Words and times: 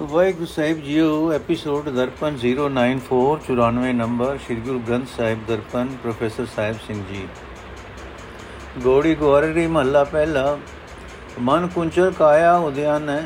Waheguru 0.00 0.46
Sahib 0.46 0.80
JIO 0.80 1.32
episode 1.32 1.88
Darpan 1.88 2.36
094 2.36 3.38
94 3.46 3.92
number, 3.92 4.36
Sri 4.44 4.56
Guru 4.56 4.78
Granth 4.78 5.08
Sahib 5.16 5.38
Darpan, 5.48 5.88
professor 6.02 6.46
Sahib 6.46 6.76
Singh 6.86 7.02
ji. 7.04 7.26
Gauri 8.82 9.14
Gauri 9.14 9.66
ਮਹੱਲਾ 9.66 10.04
ਪਹਿਲਾ, 10.04 10.58
ਮਨ 11.40 11.66
ਕੁੰਚਰ 11.66 12.10
ਕਾਇਆ 12.10 12.54
ਉਦਿਆਨ 12.58 13.08
ਹੈ, 13.08 13.24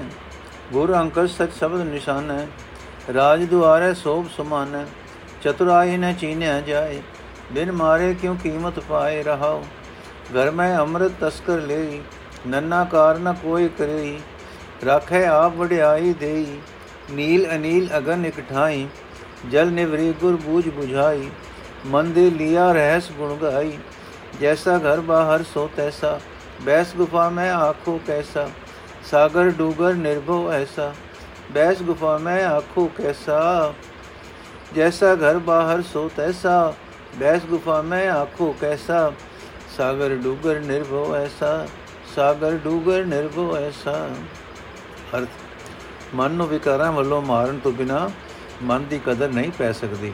ਗੁਰ 0.73 0.95
ਅੰਕਰ 0.95 1.27
ਸਚ 1.27 1.53
ਸ਼ਬਦ 1.59 1.81
ਨਿਸ਼ਾਨ 1.81 2.31
ਹੈ, 2.31 2.49
ਰਾਜ 3.15 3.45
ਦੁਆਰੇ 3.45 3.95
ਸੋਭ 3.95 4.27
ਸਮਾਨ 4.37 4.75
ਹੈ 4.75 4.87
ਚਤੁਰਾਈ 5.43 5.97
ਨ 5.97 6.13
ਚੀਨਿਆ 6.13 6.61
ਜਾਏ, 6.61 7.03
ਬਿਨ 7.53 7.73
ਮਾਰੇ 7.73 8.15
ਕਿਉ 8.15 8.35
ਕੀਮਤ 8.43 8.81
ਪਾਏ 8.81 9.23
ਰਹਾਓ? 9.23 9.63
ਘਰ 10.35 10.51
ਮੈਂ 10.51 10.77
ਅੰਮ੍ਰਿਤ 10.79 11.13
ਤਸਕਰ 11.21 11.61
ਲਈ, 11.61 12.01
ਨੰਨਾ 12.47 12.85
ਕਾਰ 12.85 13.19
ਨ 13.19 13.35
ਕੋਈ 13.43 13.69
ਕਰੇ 13.79 14.19
ਰੱਖੇ 14.83 15.25
ਆਪ 15.27 15.57
ਵਡਿਆਈ 15.57 16.13
ਦੇਈ 16.21 16.47
ਨੀਲ 17.11 17.47
ਅਨੀਲ 17.55 17.89
ਅਗਨ 17.99 18.25
ਇਕਠਾਈ 18.25 18.87
ਜਲ 19.51 19.71
ਨਿਵਰੀ 19.71 20.13
ਗੁਰ 20.21 20.37
ਬੂਝ 20.45 20.65
부ਝਾਈ 20.69 21.29
ਮਨ 21.87 22.13
ਦੇ 22.13 22.29
ਲਿਆ 22.31 22.71
ਰਹਿਸ 22.73 23.11
ਗੁਣ 23.13 23.37
ਗਾਈ 23.37 23.79
ਜੈਸਾ 24.41 24.79
ਘਰ 24.79 25.01
ਬਾਹਰ 25.01 25.43
ਸੋ 25.45 25.69
ਤੈਸਾ 25.77 26.19
ਬੈਸ 26.65 26.95
ਗੁਫਾ 26.97 27.29
ਮੈਂ 27.29 27.51
ਆਖੋ 27.53 27.99
ਕੈਸਾ 28.07 28.49
ਸਾਗਰ 29.11 29.51
ਡੂਗਰ 29.51 29.95
ਨਿਰਭਉ 29.95 30.51
ਐਸਾ 30.53 30.93
ਬੈਸ 31.53 31.83
ਗੁਫਾ 31.83 32.17
ਮੈਂ 32.19 32.43
ਆਖੋ 32.45 32.89
ਕੈਸਾ 32.97 33.73
ਜੈਸਾ 34.75 35.15
ਘਰ 35.17 35.39
ਬਾਹਰ 35.39 35.83
ਸੋ 35.83 36.09
ਤੈਸਾ 36.17 36.73
ਬੈਸ 37.19 37.45
ਗੁਫਾ 37.47 37.81
ਮੈਂ 37.83 38.09
ਆਖੋ 38.11 38.55
ਕੈਸਾ 38.61 39.11
ਸਾਗਰ 39.77 40.15
ਡੂਗਰ 40.17 40.61
ਨਿਰਭਉ 40.61 41.15
ਐਸਾ 41.17 41.67
ਸਾਗਰ 42.15 42.57
ਡੂਗਰ 42.65 43.05
ਨਿਰਭਉ 43.05 43.57
ਐਸਾ 43.57 44.09
ਅਰਥ। 45.17 45.29
ਮਨ 46.15 46.31
ਨੂੰ 46.31 46.47
ਵਿਕਾਰਾਂ 46.49 46.93
ਵੱਲੋਂ 46.93 47.23
ਮਾਰਨ 47.23 47.59
ਤੋਂ 47.59 47.73
ਬਿਨਾ 47.73 48.11
ਮਨ 48.63 48.85
ਦੀ 48.85 49.01
ਕਦਰ 49.07 49.29
ਨਹੀਂ 49.29 49.51
ਪੈ 49.51 49.73
ਸਕਦੀ। 49.73 50.13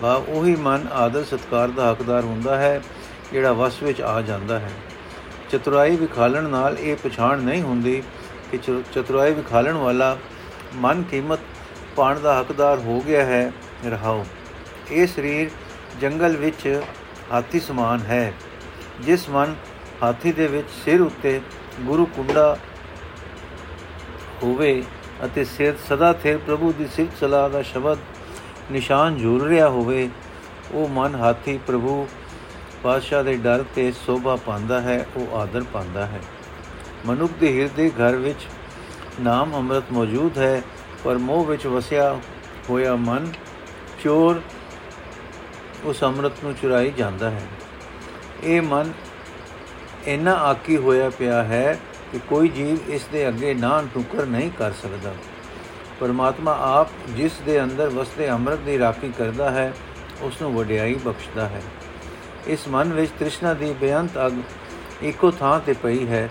ਭਾਵ 0.00 0.24
ਉਹੀ 0.28 0.56
ਮਨ 0.56 0.86
ਆਦਰ 0.92 1.24
ਸਤਕਾਰ 1.24 1.68
ਦਾ 1.68 1.90
ਹੱਕਦਾਰ 1.90 2.24
ਹੁੰਦਾ 2.24 2.56
ਹੈ, 2.56 2.80
ਜਿਹੜਾ 3.32 3.52
ਵਸ 3.52 3.82
ਵਿੱਚ 3.82 4.00
ਆ 4.00 4.20
ਜਾਂਦਾ 4.22 4.58
ਹੈ। 4.58 4.70
ਚਤੁਰਾਈ 5.50 5.96
ਵਿਖਾਲਣ 5.96 6.48
ਨਾਲ 6.48 6.78
ਇਹ 6.78 6.96
ਪਛਾਣ 6.96 7.38
ਨਹੀਂ 7.38 7.62
ਹੁੰਦੀ 7.62 8.02
ਕਿ 8.50 8.58
ਚਤੁਰਾਈ 8.92 9.32
ਵਿਖਾਲਣ 9.34 9.72
ਵਾਲਾ 9.72 10.16
ਮਨ 10.74 11.02
ਕੀਮਤ 11.02 11.38
ਪਾਣ 11.96 12.20
ਦਾ 12.20 12.40
ਹੱਕਦਾਰ 12.40 12.78
ਹੋ 12.78 13.00
ਗਿਆ 13.00 13.24
ਹੈ, 13.24 13.52
ਰਹਾਓ। 13.86 14.24
ਇਹ 14.90 15.06
ਸਰੀਰ 15.06 15.50
ਜੰਗਲ 16.00 16.36
ਵਿੱਚ 16.36 16.82
ਹਾਥੀ 17.32 17.60
ਸਮਾਨ 17.60 18.00
ਹੈ। 18.00 18.32
ਜਿਸ 19.00 19.28
ਮਨ 19.28 19.54
ਹਾਥੀ 20.02 20.32
ਦੇ 20.32 20.46
ਵਿੱਚ 20.46 20.68
ਸਿਰ 20.84 21.00
ਉੱਤੇ 21.00 21.40
ਗੁਰੂ 21.80 22.06
ਕੁੰਡਾ 22.06 22.56
ਹੋਵੇ 24.42 24.82
ਅਤੇ 25.24 25.44
ਸਿਰ 25.44 25.74
ਸਦਾ 25.88 26.12
ਥਿਰ 26.12 26.38
ਪ੍ਰਭੂ 26.38 26.72
ਦੀ 26.72 26.86
ਸਿਫਤ 26.86 27.18
ਸਲਾਹ 27.20 27.48
ਦਾ 27.50 27.62
ਸ਼ਬਦ 27.62 27.98
ਨਿਸ਼ਾਨ 28.72 29.18
ਝੂਲ 29.18 29.42
ਰਿਹਾ 29.42 29.68
ਹੋਵੇ, 29.68 30.08
ਉਹ 30.72 30.88
ਮਨ 30.88 31.14
ਹਾਥੀ 31.14 31.58
ਪ੍ਰਭੂ 31.66 32.08
ਪਾਤਸ਼ਾਹ 32.82 33.24
ਦੇ 33.24 33.36
ਡਰ 33.36 33.64
ਤੇ 33.74 33.92
ਸੋਭਾ 34.06 34.36
ਪਾਉਂਦਾ 34.36 34.80
ਹੈ, 34.80 35.06
ਉਹ 35.16 35.36
ਆਦਰ 35.36 35.62
ਪਾਉਂਦਾ 35.72 36.06
ਹੈ। 36.06 36.20
ਮਨੁੱਖ 37.06 37.32
ਦੇ 37.40 37.52
ਹਿਰਦੇ 37.60 37.90
ਘਰ 37.90 38.16
ਵਿੱਚ 38.16 38.46
ਨਾਮ 39.20 39.54
ਅੰਮ੍ਰਿਤ 39.56 39.92
ਮੌਜੂਦ 39.92 40.38
ਹੈ, 40.38 40.62
ਪਰ 41.04 41.18
ਮੋਹ 41.18 41.44
ਵਿੱਚ 41.44 41.66
ਵਸਿਆ 41.66 42.16
ਹੋਇਆ 42.70 42.94
ਮਨ 42.96 43.32
ਚੋਰ 44.04 44.40
ਉਸ 45.84 46.04
ਅੰਮ੍ਰਿਤ 46.04 46.32
ਨੂੰ 46.44 46.54
ਚੁਰਾਈ 46.54 46.90
ਜਾਂਦਾ 46.90 47.30
ਹੈ। 47.30 47.42
ਇਹ 48.44 48.62
ਮਨ 48.62 48.92
ਇੰਨਾ 50.06 50.34
ਆਕੀ 50.34 50.76
ਹੋਇਆ 50.76 51.10
ਪਿਆ 51.10 51.42
ਹੈ 51.42 51.78
ਕਿ 52.12 52.18
ਕੋਈ 52.28 52.48
ਜੀਵ 52.48 52.92
ਇਸ 52.92 53.04
ਦੇ 53.12 53.28
ਅੱਗੇ 53.28 53.54
ਨਾ 53.54 53.82
ਟੁਕਰ 53.94 54.26
ਨਹੀਂ 54.26 54.50
ਕਰ 54.58 54.72
ਸਕਦਾ। 54.72 55.14
ਪਰਮਾਤਮਾ 56.00 56.56
ਆਪ 56.60 56.88
ਜਿਸ 57.08 57.32
ਦੇ 57.46 57.62
ਅੰਦਰ 57.62 57.88
ਵਸਦੇ 57.88 58.30
ਅੰਮ੍ਰਿਤ 58.30 58.58
ਦੀ 58.58 58.78
ਰਾਖੀ 58.78 59.12
ਕਰਦਾ 59.18 59.50
ਹੈ 59.50 59.72
ਉਸ 60.20 60.42
ਨੂੰ 60.42 60.54
ਵਡਿਆਈ 60.54 60.94
ਬਖਸ਼ਦਾ 60.94 61.48
ਹੈ। 61.48 61.62
ਇਸ 62.46 62.68
ਮਨ 62.68 62.92
ਵਿੱਚ 62.92 63.12
ਤ੍ਰਿਸ਼ਨਾ 63.18 63.54
ਦੀ 63.54 63.72
ਬੇਅੰਤ 63.72 64.10
ਅਗ 64.26 64.32
ਇੱਕੋ 65.02 65.30
ਥਾਂ 65.30 65.60
ਤੇ 65.60 65.72
ਪਈ 65.72 66.06
ਹੈ 66.06 66.28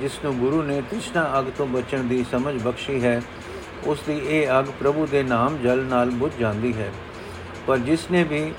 ਜਿਸ 0.00 0.12
ਨੂੰ 0.24 0.38
ਗੁਰੂ 0.38 0.62
ਨੇ 0.62 0.80
ਤ੍ਰਿਸ਼ਨਾ 0.80 1.38
ਅਗ 1.38 1.44
ਤੋਂ 1.58 1.66
ਬਚਣ 1.66 2.04
ਦੀ 2.04 2.24
ਸਮਝ 2.30 2.62
ਬਖਸ਼ੀ 2.62 3.04
ਹੈ। 3.04 3.22
ਉਸ 3.84 3.98
ਦੀ 4.06 4.20
ਇਹ 4.24 4.48
ਅਗ 4.60 4.64
ਪ੍ਰਭੂ 4.64 5.06
ਦੇ 5.06 5.22
ਨਾਮ 5.22 5.58
ਜਲ 5.58 5.78
ਨਾਲ 5.78 6.10
ਬੁਝ 6.10 6.32
ਜਾਂਦੀ 6.40 6.72
ਹੈ। 6.72 6.92
ਪਰ 7.66 7.78
ਜਿਸ 7.78 8.10
ਨੇ 8.10 8.24
ਵੀ 8.24 8.52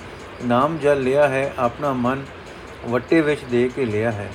ਨਾਮ 0.45 0.77
ਜਲ 0.77 1.01
ਲਿਆ 1.01 1.27
ਹੈ, 1.27 1.53
ਆਪਣਾ 1.57 1.93
ਮਨ 1.93 2.23
ਵੱਟੇ 2.85 3.21
ਵਿੱਚ 3.21 3.43
ਦੇ 3.43 3.69
ਕੇ 3.75 3.85
ਲਿਆ 3.85 4.11
ਹੈ। 4.11 4.29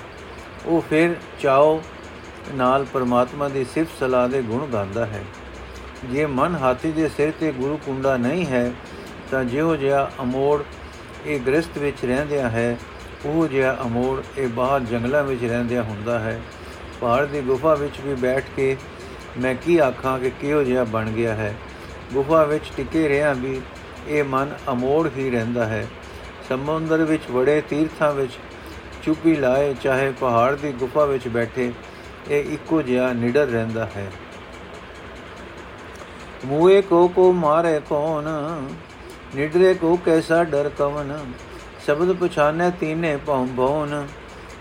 ਉਹ 0.66 0.82
ਫਿਰ 0.91 1.16
ਚਾਓ 1.41 1.82
ਨਾਲ 2.54 2.84
ਪਰਮਾਤਮਾ 2.84 3.49
ਦੀ 3.49 3.65
ਸਿਫਤ 3.65 4.00
ਸਲਾਹ 4.00 4.28
ਦੇ 4.28 4.43
ਗੁਣ 4.43 4.66
ਗਾਉਂਦਾ 4.66 5.06
ਹੈ। 5.06 5.25
ਜੇ 6.04 6.26
ਮਨ 6.26 6.54
ਹਾਥੀ 6.54 6.93
ਦੇ 6.93 7.09
ਸਿਰ 7.09 7.32
ਤੇ 7.41 7.53
ਗੁਰੂ 7.53 7.76
ਕੁੰਡਾ 7.76 8.16
ਨਹੀਂ 8.16 8.47
ਹੈ, 8.47 8.72
ਤਾਂ 9.31 9.44
ਜਿਹੋ 9.44 9.76
ਜਿਹਾ 9.76 10.10
ਅਮੋੜ 10.22 10.62
ਇਹ 11.27 11.41
ਗ੍ਰਸਥ 11.41 11.78
ਵਿੱਚ 11.78 12.04
ਰਹਿੰਦਿਆ 12.04 12.48
ਹੈ, 12.48 12.78
ਉਹ 13.27 13.48
ਜਿਹਾ 13.48 13.77
ਅਮੋੜ 13.82 14.22
ਇਹ 14.38 14.48
ਬਾਹਰ 14.48 14.81
ਜੰਗਲਾਂ 14.81 15.25
ਵਿੱਚ 15.25 15.44
ਰਹਿੰਦਿਆ 15.44 15.82
ਹੁੰਦਾ 15.82 16.19
ਹੈ। 16.19 16.41
ਪਹਾੜ 17.00 17.27
ਦੀ 17.27 17.41
ਗੁਫਾ 17.41 17.75
ਵਿੱਚ 17.75 18.00
ਵੀ 18.00 18.15
ਬੈਠ 18.15 18.44
ਕੇ 18.56 18.77
ਮੈਂ 19.38 19.54
ਕੀ 19.54 19.78
ਆਖਾਂ 19.78 20.19
ਕਿ 20.19 20.31
ਕਿਹੋ 20.31 20.62
ਜਿਹਾ 20.62 20.84
ਬਣ 20.84 21.10
ਗਿਆ 21.10 21.34
ਹੈ। 21.34 21.54
ਗੁਫਾ 22.12 22.44
ਵਿੱਚ 22.44 22.65
ਟਿਕੇ 22.77 23.09
ਰਿਹਾ 23.09 23.32
ਵੀ 23.32 23.60
ਇਹ 24.09 24.25
ਮਨ 24.25 24.54
ਅਮੋੜ 24.72 25.09
ਹੀ 25.16 25.31
ਰਹਿੰਦਾ 25.31 25.66
ਹੈ। 25.66 25.87
ਸਮੁੰਦਰ 26.48 27.04
ਵਿੱਚ 27.04 27.22
ਵੜੇ 27.31 27.60
ਤੀਰਥਾਂ 27.60 28.12
ਵਿੱਚ 28.12 28.32
ਚੁੱਪੀ 29.03 29.37
ਲਾਏ 29.37 29.75
ਚਾਹੇ 29.75 30.12
ਪਹਾੜ 30.21 30.54
ਦੀ 30.54 30.72
ਗੁਫਾ 30.72 31.04
ਵਿੱਚ 31.04 31.28
ਬੈਠੇ 31.28 31.72
ਇਹ 32.31 32.53
ਇੱਕੋ 32.55 32.81
ਜਿਹਾ 32.83 33.12
ਨਿਡਰ 33.12 33.47
ਰਹਿੰਦਾ 33.47 33.84
ਹੈ। 33.97 34.11
ਮੂਏ 36.47 36.81
ਕੋ 36.83 37.06
ਕੋ 37.09 37.31
ਮਾਰੇ 37.33 37.81
ਕੌਣ, 37.89 38.28
ਨਿਡਰੇ 39.37 39.72
ਕੋ 39.75 39.97
ਕੈਸਾ 40.06 40.43
ਡਰ 40.44 40.69
ਕਵਨ 40.69 41.19
ਸ਼ਬਦ 41.87 42.12
ਪਛਾਨੈ 42.16 42.71
ਤੀਨੇ 42.71 43.16
ਭਉ 43.16 43.47
ਭਉਨ 43.56 44.06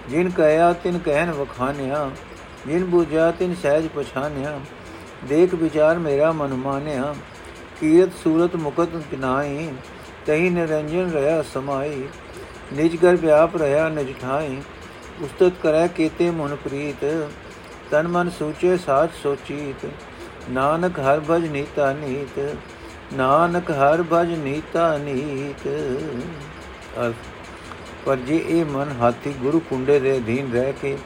ਜਿਨ 0.10 0.30
ਕਹਿਆ 0.30 0.72
ਤਿਨ 0.74 0.98
ਕਹਿਨ 1.00 1.32
ਵਖਾਨਿਆ, 1.32 2.10
ਜਿਨ 2.68 2.86
ਬੁਝਾ 2.86 3.32
ਤਿਨ 3.32 3.56
ਸਹਿਜ 3.56 3.88
ਪਛਾਨਿਆ। 3.88 4.60
ਦੇਖ 5.26 5.54
ਵਿਚਾਰ 5.54 6.00
ਮੇਰਾ 6.00 6.32
ਮਨ 6.32 6.54
ਮਾਨਿਆ, 6.54 7.14
ਕੀਰਤ 7.80 8.14
ਸੂਰਤ 8.24 8.56
ਮੁਕਤ 8.56 8.96
ਕਿਨਾਈ 9.12 9.70
ਤਹੀ 10.26 10.50
ਨਿਰੰਜਨ 10.50 11.12
ਰਹਾ 11.12 11.42
ਸਮਾਈ 11.54 12.08
ਨਿਜ 12.74 12.96
ਗਰ 12.96 13.16
ਵਿਆਪ 13.16 13.56
ਰਹਾ 13.58 13.88
ਨਿਜ 13.90 14.14
ਠਾਈ 14.22 14.58
ਉਸਤਤ 15.24 15.54
ਕਰੈ 15.64 15.88
ਕੀਤੇ 15.88 16.30
ਮਨ 16.30 16.56
ਪ੍ਰੀਤ। 16.56 17.06
ਤਨ 17.92 18.08
ਮਨ 18.08 18.30
ਸੋਚੇ 18.30 18.78
ਸਾਚ 18.78 19.12
ਸੋਚੀਤ, 19.24 19.86
ਨਾਨਕ 20.50 21.00
ਹਰ 21.00 21.20
ਭਜ 21.30 21.46
ਨੀਤਾ 21.48 21.92
ਨੀਤ, 21.94 22.40
ਨਾਨਕ 23.14 23.72
ਹਰ 23.72 24.04
ਭਜ 24.12 24.34
ਨੀਤਾ 24.38 24.98
ਨੀਤ। 24.98 25.68
ਪਰ 28.06 28.18
ਜੇ 28.18 28.44
ਇਹ 28.50 28.66
ਮਨ 28.66 28.92
ਹਾਥੀ 29.00 29.34
ਗੁਰੂ 29.42 29.60
ਕੁੰਡੇ 29.70 30.00
ਦੇ 30.00 30.18
ਅਧੀਨ 30.18 30.52
ਰਹਿ 30.54 30.74
ਕੇ 30.82 30.98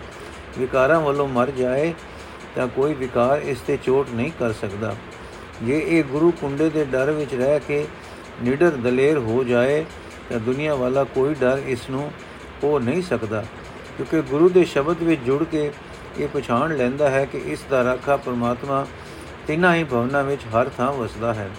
ਵਿਕਾਰਾਂ 0.58 1.00
ਵੱਲੋਂ 1.02 1.28
ਮਰ 1.28 1.52
ਜਾਏ, 1.52 1.94
ਤਾਂ 2.56 2.68
ਕੋਈ 2.68 2.94
ਵਿਕਾਰ 2.94 3.42
ਇਸ 3.42 3.60
ਤੇ 3.68 3.78
ਚੋਟ 3.84 4.10
ਨਹੀਂ 4.10 4.32
ਕਰ 4.40 4.54
ਸਕਦਾ। 4.54 4.96
ਜੇ 5.64 5.80
ਇਹ 5.80 6.04
ਗੁਰੂ 6.04 6.32
ਕੁੰਡੇ 6.42 6.70
ਦੇ 6.70 6.86
ਡਰ 6.86 7.12
ਵਿੱਚ 7.12 7.34
ਰਹਿ 7.36 7.60
ਕੇ 7.60 7.86
ਨਿਡਰ 8.42 8.76
ਦਲੇਰ 8.78 9.18
ਹੋ 9.20 9.44
ਜਾਏ, 9.44 9.84
ਤਾਂ 10.30 10.40
ਦੁਨੀਆ 10.40 10.76
ਵਾਲਾ 10.76 11.04
ਕੋਈ 11.06 11.34
ਡਰ 11.36 11.62
ਇਸ 11.68 11.90
ਨੂੰ 11.90 12.12
ਹੋ 12.64 12.78
ਨਹੀਂ 12.80 13.02
ਸਕਦਾ, 13.02 13.44
ਕਿਉਂਕਿ 13.98 14.22
ਗੁਰੂ 14.22 14.50
ਦੇ 14.50 14.64
ਸ਼ਬਦ 14.66 15.04
ਵਿੱਚ 15.04 15.22
ਜੁੜ 15.22 15.44
ਕੇ 15.44 15.72
ਇਹ 16.22 16.28
ਪਛਾਣ 16.28 16.76
ਲੈਂਦਾ 16.78 17.10
ਹੈ 17.10 17.26
ਕਿ 17.26 17.38
ਇਸ 17.38 17.64
ਦਾ 17.70 17.84
ਰਾਖਾ 17.84 18.18
ਪਰਮਾਤਮਾ 18.18 18.86
ਤਿੰਨਾਂ 19.48 19.76
ਹੀ 19.76 19.84
ਭਵਨਾਂ 19.84 20.24
ਵਿੱਚ 20.24 20.42
ਹਰ 20.46 20.70
ਥਾਂ 20.78 20.92
ਵਸਦਾ 20.94 21.34
ਹੈ। 21.34 21.50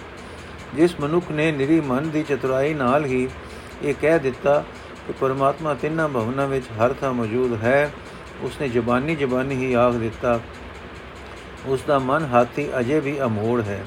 ਜਿਸ 0.75 0.99
ਮਨੁੱਖ 0.99 1.31
ਨੇ 1.31 1.51
ਨਿਰੀ 1.51 1.79
ਮਨ 1.81 2.09
ਦੀ 2.09 2.23
ਚਤੁਰਾਈ 2.23 2.73
ਨਾਲ 2.73 3.05
ਹੀ 3.05 3.27
ਇਹ 3.81 3.93
ਕਹਿ 4.01 4.19
ਦਿੱਤਾ 4.19 4.63
ਕਿ 5.07 5.13
ਪਰਮਾਤਮਾ 5.13 5.73
ਤਿੰਨਾਂ 5.73 6.09
ਭਵਨਾਂ 6.09 6.47
ਵਿੱਚ 6.47 6.65
ਹਰ 6.79 6.93
ਥਾਂ 6.93 7.13
ਮੌਜੂਦ 7.13 7.63
ਹੈ, 7.63 7.91
ਉਸਨੇ 8.41 8.69
ਜ਼ਬਾਨੀ 8.69 9.15
ਜ਼ਬਾਨੀ 9.15 9.55
ਹੀ 9.55 9.73
ਆਖ 9.73 9.93
ਦਿੱਤਾ। 9.93 10.39
ਉਸ 11.65 11.83
ਦਾ 11.87 11.99
ਮਨ 11.99 12.25
ਹਾਥੀ 12.25 12.69
ਅਜੇ 12.79 12.99
ਵੀ 12.99 13.19
ਅਮੋੜ 13.21 13.61
ਹੈ। 13.61 13.83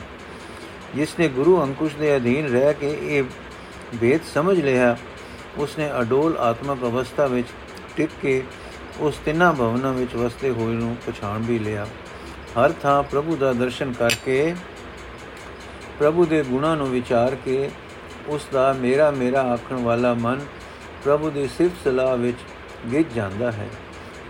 ਜਿਸ 0.95 1.18
ਨੇ 1.18 1.28
ਗੁਰੂ 1.28 1.62
ਅੰਕੁਸ਼ 1.62 1.97
ਦੇ 1.97 2.16
ਅਧੀਨ 2.16 2.47
ਰਹਿ 2.47 2.74
ਕੇ 2.74 2.98
ਇਹ 3.03 3.22
ਵੇਦ 3.95 4.21
ਸਮਝ 4.34 4.60
ਲਿਆ, 4.60 4.97
ਉਸਨੇ 5.56 5.91
ਅਡੋਲ 6.00 6.36
ਆਤਮਕ 6.36 6.78
ਅਵਸਥਾ 6.83 7.27
ਵਿੱਚ 7.27 7.48
ਟਿਕ 7.97 8.10
ਕੇ 8.22 8.42
ਉਸ 9.01 9.16
ਤਿੰਨਾਂ 9.25 9.53
ਭਵਨਾਂ 9.53 9.93
ਵਿੱਚ 9.93 10.15
ਵਸਦੇ 10.15 10.51
ਹੋਏ 10.51 10.75
ਨੂੰ 10.75 10.97
ਪਛਾਣ 11.07 11.39
ਵੀ 11.39 11.59
ਲਿਆ। 11.59 11.87
ਹਰ 12.59 12.72
ਥਾਂ 12.72 13.03
ਪ੍ਰਭੂ 13.03 13.37
ਦਾ 13.37 13.53
ਦਰਸ਼ਨ 13.53 13.93
ਕਰਕੇ, 13.93 14.54
ਪ੍ਰਭੂ 15.98 16.25
ਦੇ 16.25 16.43
ਗੁਣਾਂ 16.43 16.77
ਨੂੰ 16.77 16.91
ਵਿਚਾਰ 16.91 17.34
ਕੇ, 17.34 17.71
ਉਸ 18.28 18.47
ਦਾ 18.53 18.72
ਮੇਰਾ 18.72 19.10
ਮੇਰਾ 19.10 19.43
ਆਖਣ 19.43 19.77
ਵਾਲਾ 19.77 20.15
ਮਨ 20.15 20.41
ਪ੍ਰਭੂ 21.04 21.31
ਦੀ 21.31 21.48
ਸਿਫਤ 21.48 21.84
ਸਲਾਹ 21.84 22.16
ਵਿੱਚ 22.16 22.39
ਗਿੱਜ 22.93 23.13
ਜਾਂਦਾ 23.15 23.53
ਹੈ। 23.53 23.69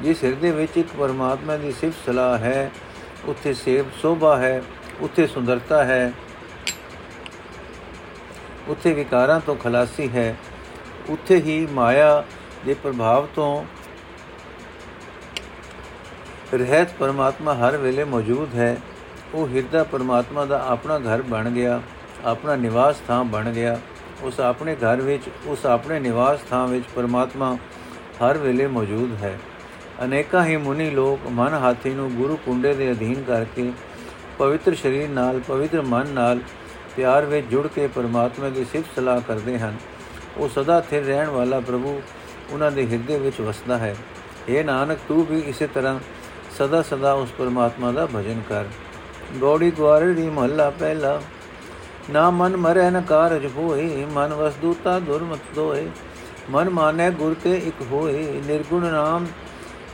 ਜਿਸ 0.03 0.25
ਹਿਰਦੇ 0.25 0.51
ਵਿੱਚ 0.51 0.77
ਇੱਕ 0.77 0.89
ਪਰਮਾਤਮਾ 0.99 1.57
ਦੀ 1.57 1.73
ਸਿਫਤ 1.73 2.07
ਸਲਾਹ 2.07 2.39
ਹੈ, 2.39 2.71
ਉੱਥੇ 3.25 3.55
ਸੇਵ 3.55 3.85
ਸੋਭਾ 4.03 4.37
ਹੈ, 4.37 4.63
ਉੱਥੇ 5.01 5.27
ਸੁੰਦਰਤਾ 5.27 5.85
ਹੈ, 5.85 6.13
ਉੱਥੇ 8.69 8.93
ਵਿਕਾਰਾਂ 8.93 9.41
ਤੋਂ 9.41 9.57
ਖਲਾਸੀ 9.57 10.09
ਹੈ, 10.09 10.37
ਉੱਥੇ 11.09 11.37
ਹੀ 11.37 11.67
ਮਾਇਆ 11.67 12.25
ਦੇ 12.67 12.75
ਪ੍ਰਭਾਵ 12.75 13.27
ਤੋਂ 13.35 13.65
ਰਹਿਤ 16.55 16.89
ਪਰਮਾਤਮਾ 16.99 17.55
ਹਰ 17.55 17.77
ਵੇਲੇ 17.77 18.05
ਮੌਜੂਦ 18.05 18.55
ਹੈ। 18.55 18.77
ਉਹ 19.35 19.49
ਹਿਰਦਾ 19.49 19.85
ਪਰਮਾਤਮਾ 19.85 20.45
ਦਾ 20.45 20.65
ਆਪਣਾ 20.67 20.99
ਘਰ 20.99 21.23
ਬਣ 21.23 21.51
ਗਿਆ, 21.51 21.81
ਆਪਣਾ 22.25 22.57
ਨਿਵਾਸ 22.57 22.97
ਥਾਂ 23.09 23.25
ਬਣ 23.25 23.51
ਗਿਆ। 23.51 23.81
ਉਸ 24.23 24.41
ਆਪਣੇ 24.41 24.75
ਘਰ 24.75 24.97
ਵਿੱਚ, 24.97 25.23
ਉਸ 25.47 25.67
ਆਪਣੇ 25.67 26.01
ਨਿਵਾਸ 26.01 26.41
ਥਾਂ 26.51 26.69
ਵਿੱਚ 26.69 26.85
ਪਰਮਾਤਮਾ 26.97 27.57
ਹਰ 28.23 28.39
ਵੇਲੇ 28.39 28.67
ਮੌਜੂਦ 28.67 29.25
ਹੈ। 29.25 29.39
ਅਨੇਕਾਂ 30.05 30.45
ਹੀ 30.45 30.57
ਮੁਨੀ 30.57 30.91
ਲੋਕ 30.91 31.27
ਮਨ 31.31 31.55
ਹਾਥੀ 31.55 31.91
ਨੂੰ 31.91 32.11
ਗੁਰੂ 32.11 32.37
ਕੁੰਡੇ 32.37 32.75
ਦੇ 32.75 32.93
ਅਧੀਨ 32.93 33.23
ਕਰਕੇ 33.23 33.73
ਪਵਿੱਤਰ 34.39 34.75
ਸਰੀਰ 34.75 35.09
ਨਾਲ, 35.09 35.41
ਪਵਿੱਤਰ 35.41 35.83
ਮਨ 35.83 36.09
ਨਾਲ 36.09 36.41
ਪਿਆਰ 36.97 37.25
ਵਿੱਚ 37.25 37.47
ਜੁੜ 37.47 37.67
ਕੇ 37.67 37.87
ਪਰਮਾਤਮਾ 37.87 38.49
ਦੀ 38.49 38.65
ਸਿਫਤ 38.65 38.97
ਸਲਾਹ 38.97 39.21
ਕਰਦੇ 39.21 39.59
ਹਨ। 39.59 39.77
ਉਹ 40.37 40.49
ਸਦਾ 40.49 40.81
ਸਥਿਰ 40.81 41.05
ਰਹਿਣ 41.05 41.29
ਵਾਲਾ 41.29 41.61
ਪ੍ਰਭੂ 41.61 42.01
ਉਹਨਾਂ 42.51 42.71
ਦੇ 42.71 42.87
ਹਿਰਦੇ 42.87 43.19
ਵਿੱਚ 43.19 43.41
ਵਸਦਾ 43.41 43.79
ਹੈ। 43.79 43.97
ਇਹ 44.49 44.65
ਨਾਨਕ, 44.65 44.99
ਤੂੰ 45.09 45.27
ਵੀ 45.27 45.41
ਇਸੇ 45.41 45.67
ਤਰ੍ਹਾਂ 45.67 45.99
ਸਦਾ 46.59 46.83
ਸਦਾ 46.83 47.13
ਉਸ 47.13 47.31
ਪਰਮਾਤਮਾ 47.39 47.93
ਦਾ 47.93 48.07
ਭਜਨ 48.07 48.43
ਕਰ। 48.49 48.65
ਗੋੜੀ 49.35 49.71
ਗਵਾਰੇ 49.71 50.13
ਦੀ 50.13 50.29
ਮਹੱਲਾ 50.31 50.71
ਪਹਿਲਾ। 50.71 51.23
ਨਾ 52.11 52.31
ਮਨ 52.31 52.57
ਮਰੈ, 52.57 52.91
ਨ 52.91 53.01
ਕਾਰਜ 53.01 53.47
ਹੋਏ। 53.47 54.05
ਮਨ 54.13 54.35
ਵਸਦੂਤਾ 54.35 54.99
ਦੁਰਮਤ 54.99 55.39
ਦੋਏ। 55.55 55.89
ਮਨ 56.51 56.71
ਮਾਨੈ, 56.71 57.11
ਗੁਰ 57.11 57.35
ਤੇ 57.45 57.57
ਇਕ 57.57 57.83
ਹੋਏ। 57.93 58.43
ਨਿਰਗੁਣ 58.47 58.83
ਨਾਮ 58.83 59.27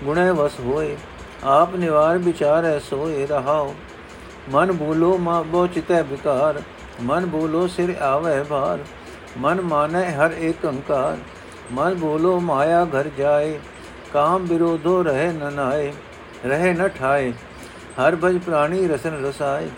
ਗੁਣੈ 0.05 0.33
ਵਸ 0.33 0.53
ਹੋਏ। 0.61 0.97
ਆਪ 1.45 1.75
ਨਿਵਾਰ 1.77 2.19
ਵਿਚਾਰੈ, 2.19 2.79
ਸੋਏ 2.79 3.27
ਰਹਾਓ 3.27 3.75
ਮਨ 4.51 4.73
ਬੋਲੋ, 4.73 5.19
ਮਾ 5.19 5.43
ਬੋ 5.43 5.67
ਚਿਤੈ 5.67 6.03
ਵਿਕਾਰ। 6.03 6.63
ਮਨ 7.03 7.27
ਬੋਲੋ, 7.27 7.67
ਸਿਰ 7.67 7.95
ਆਵੇ 8.01 8.43
ਭਾਰ। 8.43 8.79
ਮਨ 9.39 9.61
ਮਾਨੈ, 9.61 10.11
ਹਰ 10.11 10.33
ਏਕ 10.33 10.67
ਅੰਕਾਰ 10.67 11.19
ਮਨ 11.73 11.95
ਬੋਲੋ, 11.95 12.41
ਮਾਇਆ 12.41 12.85
ਘਰ 12.85 13.09
ਜਾਏ। 13.19 13.59
ਕਾਮ 14.13 14.45
ਵਿਰੋਧੋ 14.45 15.03
ਰਹਿ 15.03 15.33
ਨ 15.33 15.53
ਨਾਏ। 15.53 15.93
ਰਹਿ 16.45 16.73
ਨ 16.75 16.89
ਠਾਏ 16.91 17.33
ਹਰ 17.99 18.17
ਭਜ 18.17 18.39
ਪ੍ਰਾਣੀ 18.39 18.87
ਰਸਨ 18.89 19.25
ਰਸਾਏ 19.25 19.69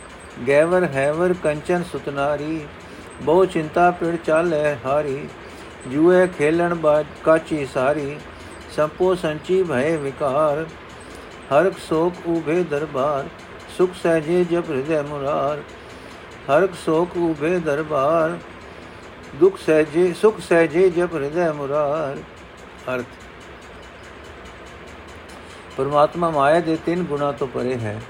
ਗੈਵਰ 0.48 0.84
ਹੈਵਰ 0.94 1.34
ਕੰਚਨ 1.42 1.82
ਸੁਤਨਾਰੀ 1.82 2.60
ਬਹੁ 3.22 3.44
ਚਿੰਤਾ 3.46 3.90
ਪਿੜ 3.90 4.14
ਚਾਲੇ 4.16 4.74
ਹਾਰੀ 4.84 5.28
ਜੂਏ 5.88 6.26
ਖੇਲਣ 6.28 6.74
ਬਾਜ 6.76 7.06
ਕਾਚੀ 7.24 7.64
ਸਾਰੀ 7.66 8.16
ਸੰਪੋ 8.76 9.14
ਸੰਚੀ 9.14 9.62
ਭਏ 9.62 9.96
ਵਿਕਾਰ 9.96 10.64
ਹਰ 11.52 11.70
ਸੋਕ 11.80 12.26
ਉਭੇ 12.28 12.62
ਦਰਬਾਰ 12.70 13.28
ਸੁਖ 13.76 13.90
ਸਹਜੇ 14.02 14.44
ਜਪ 14.44 14.70
ਹਿਰਦੈ 14.70 15.02
ਮੁਰਾਰ 15.02 15.62
ਹਰ 16.50 16.68
ਸੋਕ 16.76 17.16
ਉਭੇ 17.20 17.58
ਦਰਬਾਰ 17.60 18.38
ਦੁਖ 19.40 19.58
ਸਹਜੇ 19.58 20.12
ਸੁਖ 20.12 20.40
ਸਹਜੇ 20.40 20.88
ਜਪ 20.90 21.14
ਹਿਰਦੈ 21.14 21.52
ਮੁਰਾਰ 21.52 22.16
ਅਰਥ 22.88 23.23
ਪਰਮਾਤਮਾ 25.76 26.30
ਮਾਇਆ 26.30 26.60
ਦੇ 26.60 26.76
ਤਿੰਨ 26.86 27.02
ਗੁਣਾ 27.02 27.30
ਤੋਂ 27.32 27.46
ਪਰੇ 27.46 27.76
ਹੈ 27.76 28.00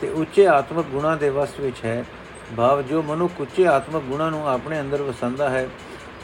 ਤੇ 0.00 0.08
ਉੱਚੇ 0.10 0.46
ਆਤਮਿਕ 0.46 0.86
ਗੁਣਾ 0.86 1.14
ਦੇ 1.16 1.28
ਵਸ 1.30 1.58
ਵਿੱਚ 1.60 1.84
ਹੈ। 1.84 2.04
ਭਾਵ 2.56 2.82
ਜੋ 2.82 3.02
ਮਨੁੱਖ 3.02 3.40
ਉੱਚੇ 3.40 3.66
ਆਤਮਿਕ 3.66 4.02
ਗੁਣਾ 4.02 4.28
ਨੂੰ 4.30 4.48
ਆਪਣੇ 4.48 4.80
ਅੰਦਰ 4.80 5.02
ਵਸੰਦਾ 5.02 5.48
ਹੈ, 5.50 5.68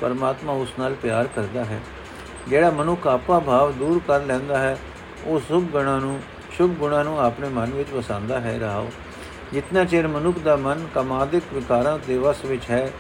ਪਰਮਾਤਮਾ 0.01 0.53
ਉਸ 0.53 0.73
ਨਾਲ 0.79 0.95
ਪਿਆਰ 0.95 1.29
ਕਰਦਾ 1.37 1.65
ਹੈ। 1.65 1.81
ਜਿਹੜਾ 2.49 2.71
ਮਨੁੱਖ 2.71 3.07
ਆਪਾ 3.07 3.39
ਭਾਵ 3.39 3.73
ਦੂਰ 3.73 4.01
ਕਰ 4.09 4.23
ਲੈਂਦਾ 4.23 4.59
ਹੈ, 4.59 4.77
ਉਹ 5.25 5.41
ਸੁਭ 5.41 5.65
ਗੁਣਾ 5.65 5.99
ਨੂੰ, 5.99 6.19
ਸ਼ੁਭ 6.51 6.71
ਗੁਣਾ 6.71 7.03
ਨੂੰ 7.03 7.19
ਆਪਣੇ 7.21 7.49
ਮਨ 7.49 7.71
ਵਿੱਚ 7.71 7.91
ਵਸਾਉਂਦਾ 7.91 8.41
ਹੈ 8.41 8.59
ਰਹਾਓ 8.59 8.91
ਜਿੰਨਾ 9.53 9.85
ਚਿਰ 9.85 10.07
ਮਨੁੱਖ 10.09 10.39
ਦਾ 10.39 10.57
ਮਨ 10.57 10.87
ਕਮਾਦਿਕ 10.95 11.43
ਵਿਕਾਰਾਂ 11.55 11.99
ਦੇ 12.07 12.19
ਵਸ 12.19 12.45
ਵਿੱਚ 12.45 12.71
ਹੈ, 12.71 12.91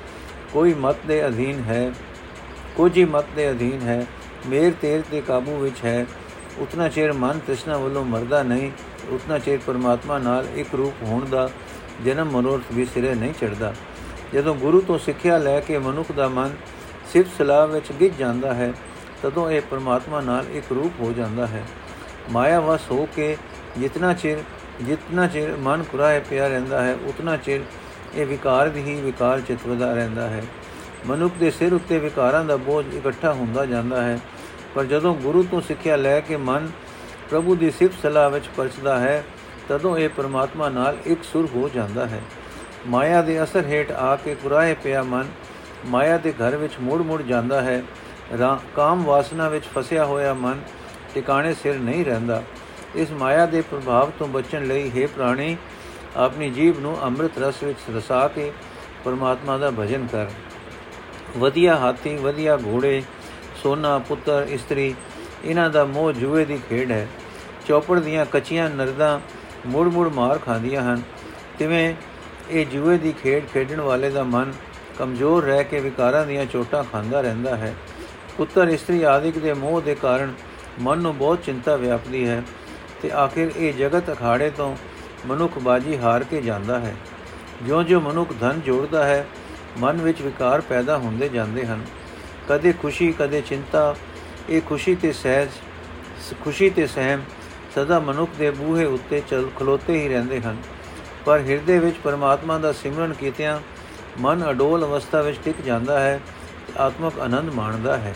ਕੋਈ 0.52 0.74
ਮਤ 0.74 0.96
ਦੇ 1.06 1.26
ਅਧੀਨ 1.26 1.62
ਹੈ, 1.62 1.92
ਕੁਝ 2.76 2.96
ਹੀ 2.98 3.04
ਮਤ 3.04 3.24
ਦੇ 3.36 3.50
ਅਧੀਨ 3.50 3.80
ਹੈ, 3.82 4.04
ਮੇਰ 4.46 4.72
ਤੇਰ 4.82 5.02
ਦੇ 5.10 5.20
ਕਾਬੂ 5.20 5.56
ਵਿੱਚ 5.56 5.84
ਹੈ 5.84 6.06
ਉਤਨਾ 6.58 6.88
ਚਿਰ 6.88 7.12
ਮਨ 7.12 7.38
ਤ੍ਰਿਸ਼ਨਾ 7.38 7.76
ਵੱਲੋਂ 7.76 8.04
ਮਰਦਾ 8.04 8.42
ਨਹੀਂ, 8.42 8.70
ਉਤਨਾ 9.10 9.38
ਚਿਰ 9.38 9.58
ਪਰਮਾਤਮਾ 9.66 10.18
ਨਾਲ 10.18 10.46
ਇੱਕ 10.54 10.74
ਰੂਪ 10.74 11.02
ਹੋਣ 11.02 11.24
ਦਾ 11.24 11.48
ਜਨਮ 12.04 12.30
ਮਨੋਰਥ 12.30 12.72
ਵੀ 12.72 12.84
ਸਿਰੇ 12.84 13.14
ਨਹੀਂ 13.14 13.32
ਚੜਦਾ 13.40 13.72
ਜਦੋਂ 14.34 14.54
ਗੁਰੂ 14.54 14.80
ਤੋਂ 14.80 14.98
ਸਿੱਖਿਆ 14.98 15.38
ਲੈ 15.38 15.58
ਕੇ 15.60 15.78
ਮਨੁੱਖ 15.78 16.12
ਦਾ 16.12 16.28
ਮਨ 16.28 16.54
ਸਿਫਤ 17.12 17.30
ਸਲਾਹ 17.38 17.66
ਵਿੱਚ 17.66 17.92
ਗਿੱਜ 17.92 18.14
ਜਾਂਦਾ 18.18 18.54
ਹੈ, 18.54 18.72
ਤਦੋਂ 19.22 19.50
ਇਹ 19.50 19.60
ਪਰਮਾਤਮਾ 19.70 20.20
ਨਾਲ 20.20 20.46
ਇੱਕ 20.52 20.72
ਰੂਪ 20.72 21.00
ਹੋ 21.00 21.12
ਜਾਂਦਾ 21.12 21.46
ਹੈ। 21.46 21.62
ਮਾਇਆ 22.30 22.60
ਵਸ 22.60 22.80
ਹੋ 22.90 23.06
ਕੇ 23.16 23.36
ਜਿਤਨਾ 23.78 24.12
ਚਿਰ 24.12 24.38
ਜਿਤਨਾ 24.80 25.26
ਚਿਰ 25.26 25.56
ਮਨ 25.56 25.82
ਕੁਰਾਏ 25.82 26.20
ਪਿਆ 26.20 26.48
ਰਹਿੰਦਾ 26.48 26.82
ਹੈ, 26.84 26.96
ਉਤਨਾ 27.06 27.36
ਚਿਰ 27.36 27.60
ਇਹ 28.14 28.26
ਵਿਕਾਰ 28.26 28.76
ਹੀ 28.76 29.00
ਵਿਕਾਰ 29.00 29.40
ਚਿਤਵਦਾ 29.40 29.92
ਰਹਿੰਦਾ 29.94 30.28
ਹੈ। 30.28 30.42
ਮਨੁੱਖ 31.06 31.34
ਦੇ 31.40 31.50
ਸਿਰ 31.50 31.72
ਉੱਤੇ 31.74 31.98
ਵਿਕਾਰਾਂ 31.98 32.44
ਦਾ 32.44 32.56
ਬੋਝ 32.56 32.94
ਇਕੱਠਾ 32.94 33.32
ਹੁੰਦਾ 33.32 33.66
ਜਾਂਦਾ 33.66 34.02
ਹੈ। 34.02 34.18
ਪਰ 34.74 34.84
ਜਦੋਂ 34.84 35.14
ਗੁਰੂ 35.14 35.42
ਤੋਂ 35.42 35.60
ਸਿੱਖਿਆ 35.60 35.96
ਲੈ 35.96 36.20
ਕੇ 36.20 36.36
ਮਨ 36.36 36.70
ਪ੍ਰਭੂ 37.30 37.54
ਦੀ 37.54 37.70
ਸਿਫਤ 37.70 38.02
ਸਲਾਹ 38.02 38.30
ਵਿੱਚ 38.30 38.44
ਪਰਚਦਾ 38.56 38.98
ਹੈ, 38.98 39.24
ਤਦੋਂ 39.68 39.98
ਇਹ 39.98 40.08
ਪਰਮਾਤਮਾ 40.08 40.68
ਨਾਲ 40.68 40.96
ਇੱਕ 41.06 41.24
ਸੁਰ 41.24 41.48
ਹੋ 41.54 41.68
ਜਾਂਦਾ 41.68 42.06
ਹੈ। 42.06 42.22
ਮਾਇਆ 42.86 43.22
ਦੇ 43.22 43.42
ਅਸਰ 43.42 43.66
ਹੇਠ 43.66 43.90
ਆ 43.90 44.16
ਕੇ 44.16 44.34
ਕੁਰਾਏ 44.34 44.74
ਪਿਆ 44.74 45.02
ਮਨ, 45.02 45.28
ਮਾਇਆ 45.86 46.18
ਦੇ 46.18 46.32
ਘਰ 46.32 46.56
ਵਿੱਚ 46.56 46.72
ਮੁੜ-ਮੁੜ 46.80 47.22
ਜਾਂਦਾ 47.22 47.60
ਹੈ। 47.60 47.82
ਕਾਮ 48.76 49.04
ਵਾਸਨਾ 49.04 49.48
ਵਿੱਚ 49.48 49.64
ਫਸਿਆ 49.64 50.04
ਹੋਇਆ 50.04 50.34
ਮਨ 50.34 50.60
ਟਿਕਾਣੇ 51.14 51.54
ਸਿਰ 51.54 51.74
ਨਹੀਂ 51.74 52.04
ਰਹਿੰਦਾ। 52.04 52.42
ਇਸ 52.94 53.10
ਮਾਇਆ 53.10 53.46
ਦੇ 53.46 53.60
ਪ੍ਰਭਾਵ 53.60 54.10
ਤੋਂ 54.18 54.26
ਬਚਣ 54.26 54.64
ਲਈ 54.64 54.90
हे 54.90 55.08
ਪ੍ਰਾਣੀ, 55.08 55.56
ਆਪਣੀ 56.16 56.50
ਜੀਬ 56.50 56.80
ਨੂੰ 56.80 57.02
ਅੰਮ੍ਰਿਤ 57.02 57.38
ਰਸ 57.38 57.62
ਵਿੱਚ 57.62 57.78
ਰਸਾ 57.96 58.28
ਕੇ 58.28 58.52
ਪਰਮਾਤਮਾ 59.04 59.58
ਦਾ 59.58 59.70
ਭਜਨ 59.70 60.06
ਕਰ। 60.12 60.26
ਵਧੀਆ 61.36 61.76
ਹਾਥੀ, 61.76 62.16
ਵਧੀਆ 62.16 62.56
ਘੋੜੇ 62.56 63.02
ਸੋਨਾ, 63.62 63.98
ਪੁੱਤਰ, 63.98 64.46
ਇਸਤਰੀ, 64.50 64.94
ਇਹਨਾਂ 65.44 65.70
ਦਾ 65.70 65.84
ਮੋਹ 65.84 66.12
ਜੂਏ 66.12 66.44
ਦੀ 66.44 66.58
ਖੇਡ 66.68 66.90
ਹੈ। 66.90 67.08
ਚੌਪੜ 67.66 68.00
ਦੀਆਂ 68.00 68.26
ਕੱਚੀਆਂ 68.26 68.70
ਨਰਦਾਂ 68.70 69.20
ਮੁੜ-ਮੁੜ 69.66 70.12
ਮਾਰ 70.12 70.38
ਖਾਂਦੀਆਂ 70.38 70.82
ਹਨ। 70.82 71.02
ਤਿਵੇਂ 71.58 71.94
ਇਹ 72.50 72.66
ਜੂਏ 72.66 72.98
ਦੀ 72.98 73.12
ਖੇਡ 73.12 73.46
ਖੇਡਣ 73.46 73.80
ਵਾਲੇ 73.80 74.10
ਦਾ 74.10 74.22
ਮਨ 74.22 74.52
ਕਮਜ਼ੋਰ 74.98 75.44
ਰਹਿ 75.44 75.64
ਕੇ 75.64 75.80
ਵਿਕਾਰਾਂ 75.80 76.26
ਦੀਆਂ 76.26 76.46
ਚੋਟਾਂ 76.46 76.84
ਖਾਂਦਾ 76.84 77.20
ਰਹਿੰਦਾ 77.20 77.56
ਹੈ। 77.56 77.74
ਪੁੱਤਰ, 78.36 78.68
ਇਸਤਰੀ 78.68 79.02
ਆਦਿਕ 79.02 79.38
ਦੇ 79.38 79.54
ਮੋਹ 79.54 79.80
ਦੇ 79.80 79.94
ਕਾਰਨ 79.94 80.34
ਮਨ 80.80 80.98
ਨੂੰ 80.98 81.16
ਬਹੁਤ 81.16 81.42
ਚਿੰਤਾ 81.42 81.76
ਵਿਆਪਦੀ 81.76 82.28
ਹੈ 82.28 82.42
ਤੇ 83.02 83.10
ਆਖਿਰ 83.10 83.50
ਇਹ 83.56 83.74
ਜਗਤ 83.74 84.12
ਅਖਾੜੇ 84.12 84.50
ਤੋਂ 84.50 84.76
ਮਨੁੱਖ 85.26 85.58
ਬਾਜੀ 85.58 85.98
ਹਾਰ 85.98 86.24
ਕੇ 86.24 86.42
ਜਾਂਦਾ 86.42 86.80
ਹੈ। 86.80 86.96
ਜਿਉਂ-ਜਿਉਂ 87.62 88.00
ਮਨੁੱਖ 88.00 88.30
ਧਨ 88.40 88.60
ਜੋੜਦਾ 88.60 89.04
ਹੈ, 89.04 89.26
ਮਨ 89.78 89.96
ਵਿੱਚ 89.96 90.22
ਵਿਕਾਰ 90.22 90.60
ਪੈਦਾ 90.60 90.98
ਹੁੰਦੇ 90.98 91.28
ਜਾਂਦੇ 91.28 91.66
ਹਨ। 91.66 91.86
ਕਦੇ 92.48 92.72
ਖੁਸ਼ੀ, 92.72 93.14
ਕਦੇ 93.18 93.40
ਚਿੰਤਾ, 93.40 93.94
ਇਹ 94.50 94.62
ਖੁਸ਼ੀ 94.62 94.94
ਤੇ 94.94 95.12
ਸਹਿਜ, 95.12 95.48
ਖੁਸ਼ੀ 96.44 96.70
ਤੇ 96.70 96.86
ਸਹਿਮ 96.86 97.22
ਸਦਾ 97.74 97.98
ਮਨੁੱਖ 98.00 98.30
ਦੇ 98.38 98.50
ਬੂਹੇ 98.50 98.84
ਉੱਤੇ 98.84 99.22
ਚਲ, 99.30 99.48
ਖਲੋਤੇ 99.58 100.02
ਹੀ 100.02 100.08
ਰਹਿੰਦੇ 100.08 100.40
ਹਨ। 100.40 100.56
ਪਰ 101.26 101.38
ਹਿਰਦੇ 101.38 101.78
ਵਿੱਚ 101.78 101.96
ਪਰਮਾਤਮਾ 102.04 102.58
ਦਾ 102.58 102.72
ਸਿਮਰਨ 102.72 103.12
ਕੀਤਿਆਂ 103.12 103.60
ਮਨ 104.20 104.50
ਅਡੋਲ 104.50 104.84
ਅਵਸਥਾ 104.84 105.22
ਵਿੱਚ 105.22 105.38
ਟਿਕ 105.44 105.60
ਜਾਂਦਾ 105.60 106.00
ਹੈ 106.00 106.20
ਤੇ 106.66 106.72
ਆਤਮਿਕ 106.78 107.18
ਆਨੰਦ 107.18 107.52
ਮਾਣਦਾ 107.54 107.96
ਹੈ। 107.96 108.14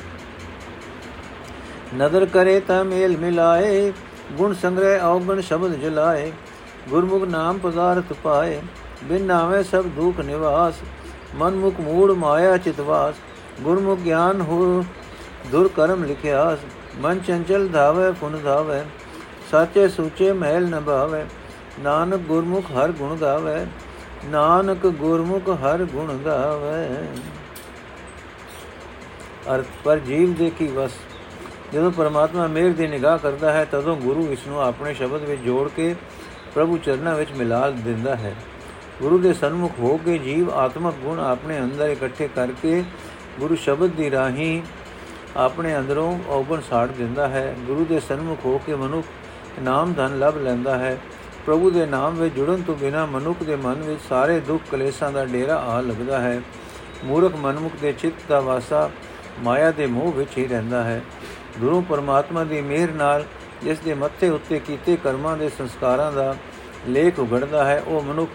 ਨਦਰ 1.96 2.26
ਕਰੇ 2.26 2.60
ਤਾਂ 2.60 2.84
ਮੇਲ 2.84 3.16
ਮਿਲਾਏ, 3.16 3.92
ਗੁਣ 4.32 4.54
ਸੰਗ੍ਰਹਿ 4.54 5.00
ਔਗਣ 5.00 5.40
ਸ਼ਬਦ 5.40 5.74
ਜਲਾਏ, 5.74 6.32
ਗੁਰਮੁਖ 6.88 7.24
ਨਾਮ 7.24 7.58
ਪਦਾਰਥ 7.58 8.12
ਪਾਏ, 8.12 8.60
ਬਿਨ 9.04 9.22
ਨਾਵੇਂ 9.22 9.62
ਸਭ 9.64 9.84
ਦੁਖ 9.84 10.20
ਨਿਵਾਸ 10.20 10.74
ਮਨ 11.34 11.54
ਮੁਖ 11.54 11.80
ਮੂੜ 11.80 12.10
ਮਾਇਆ 12.12 12.56
ਚਿਤਵਾਸ 12.56 13.14
ਗੁਰਮੁਖ 13.62 13.98
ਗਿਆਨ 13.98 14.40
ਹੋ, 14.40 14.84
ਦੁਰ 15.50 15.68
ਕਰਮ 15.68 16.04
ਲਿਖਿਆਸ 16.04 16.58
ਮਨ 16.98 17.18
ਚੰਚਲ 17.18 17.68
ਧਾਵੇ, 17.68 18.10
ਪੁਨ 18.12 18.38
ਧਾਵੇ, 18.44 18.82
ਸਾਚੇ 19.50 19.88
ਸੂਚੇ 19.88 20.32
ਮਹਿਲ 20.32 20.68
ਨਭਾਵੇ, 20.68 21.24
ਨਾਨਕ 21.80 22.20
ਗੁਰਮੁਖ 22.20 22.70
ਹਰ 22.72 22.92
ਗੁਣ 22.92 23.16
ਗਾਵੇ, 23.16 23.66
ਨਾਨਕ 24.24 24.86
ਗੁਰਮੁਖ 24.86 25.48
ਹਰ 25.64 25.84
ਗੁਣ 25.84 26.16
ਗਾਵੇ। 26.16 26.86
ਅਰਥ, 29.54 29.66
ਪਰ 29.84 29.98
ਜੀਵ 29.98 30.32
ਦੇ 30.34 30.50
ਕੀ 30.50 30.66
ਵਸ 30.66 30.92
ਜਦੋਂ 31.72 31.90
ਪਰਮਾਤਮਾ 31.90 32.46
ਮੇਰ 32.46 32.72
ਦੀ 32.72 32.86
ਨਿਗਾਹ 32.86 33.18
ਕਰਦਾ 33.18 33.52
ਹੈ, 33.52 33.64
ਤਦੋਂ 33.64 33.96
ਗੁਰੂ 33.96 34.26
ਇਸ 34.32 34.46
ਨੂੰ 34.46 34.62
ਆਪਣੇ 34.62 34.94
ਸ਼ਬਦ 34.94 35.24
ਵਿੱਚ 35.24 35.40
ਜੋੜ 35.42 35.68
ਕੇ 35.76 35.94
ਪ੍ਰਭੂ 36.54 36.78
ਚਰਨਾਂ 36.78 37.14
ਵਿੱਚ 37.14 37.32
ਮਿਲਾ 37.32 37.70
ਦਿੰਦਾ 37.70 38.14
ਹੈ। 38.16 38.34
ਗੁਰੂ 39.00 39.18
ਦੇ 39.18 39.32
ਸਨਮੁਖ 39.32 39.78
ਹੋ 39.78 39.96
ਕੇ 39.96 40.18
ਜੀਵ 40.18 40.50
ਆਤਮਕ 40.50 40.94
ਗੁਣ 40.94 41.18
ਆਪਣੇ 41.20 41.58
ਅੰਦਰ 41.58 41.88
ਇਕੱਠੇ 41.88 42.28
ਕਰਕੇ 42.28 42.82
ਗੁਰੂ 43.40 43.56
ਸ਼ਬਦ 43.56 43.90
ਦੀ 43.90 44.10
ਰਾਹੀਂ 44.10 44.62
ਆਪਣੇ 45.36 45.76
ਅੰਦਰੋਂ 45.78 46.18
ਔਗਣ 46.28 46.60
ਸਾੜ 46.60 46.86
ਦਿੰਦਾ 46.88 47.28
ਹੈ। 47.28 47.56
ਗੁਰੂ 47.66 47.84
ਦੇ 47.84 48.00
ਸਨਮੁਖ 48.00 48.38
ਹੋ 48.44 48.60
ਕੇ 48.66 48.74
ਮਨੁੱਖ 48.74 49.06
ਨਾਮ 49.62 49.92
ਧਨ 49.92 50.18
ਲਭ 50.18 50.36
ਲੈਂਦਾ 50.36 50.78
ਹੈ। 50.78 50.98
ਪ੍ਰਭੂ 51.46 51.70
ਦੇ 51.70 51.86
ਨਾਮ 51.86 52.14
ਵਿੱਚ 52.14 52.34
ਜੁੜਨ 52.34 52.62
ਤੋਂ 52.62 52.76
ਬਿਨਾ 52.76 53.06
ਮਨੁੱਖ 53.06 53.42
ਦੇ 53.42 53.56
ਮਨ 53.56 53.74
ਵਿੱਚ 53.74 54.00
ਸਾਰੇ 54.08 54.40
ਦੁੱਖ 54.40 54.62
ਕਲੇਸ਼ਾਂ 54.70 55.12
ਦਾ 55.12 55.24
ਡੇਰਾ 55.24 55.56
ਆ 55.56 55.80
ਲੱਗਦਾ 55.80 56.20
ਹੈ। 56.20 56.40
ਮੂਰਖ 57.04 57.36
ਮਨਮੁਖ 57.36 57.72
ਦੇ 57.80 57.92
ਚਿੱਤ 57.92 58.14
ਦਾ 58.28 58.40
ਵਾਸਾ 58.40 58.90
ਮਾਇਆ 59.38 59.70
ਦੇ 59.70 59.86
ਮੋਹ 59.86 60.12
ਵਿੱਚ 60.12 60.38
ਹੀ 60.38 60.46
ਰਹਿੰਦਾ 60.46 60.84
ਹੈ। 60.84 61.02
ਗੁਰੂ 61.60 61.80
ਪਰਮਾਤਮਾ 61.80 62.44
ਦੀ 62.44 62.60
ਮਿਹਰ 62.60 62.90
ਨਾਲ 62.90 63.24
ਜਿਸ 63.62 63.78
ਦੇ 63.78 63.94
ਮੱਥੇ 63.94 64.28
ਉੱਤੇ 64.28 64.58
ਕੀਤੇ 64.58 64.96
ਕਰਮਾਂ 64.96 65.36
ਦੇ 65.36 65.48
ਸੰਸਕਾਰਾਂ 65.48 66.12
ਦਾ 66.12 66.36
ਲੇਖ 66.88 67.18
ਉਗੜਦਾ 67.18 67.64
ਹੈ, 67.64 67.82
ਉਹ 67.86 68.02
ਮਨੁੱਖ 68.02 68.30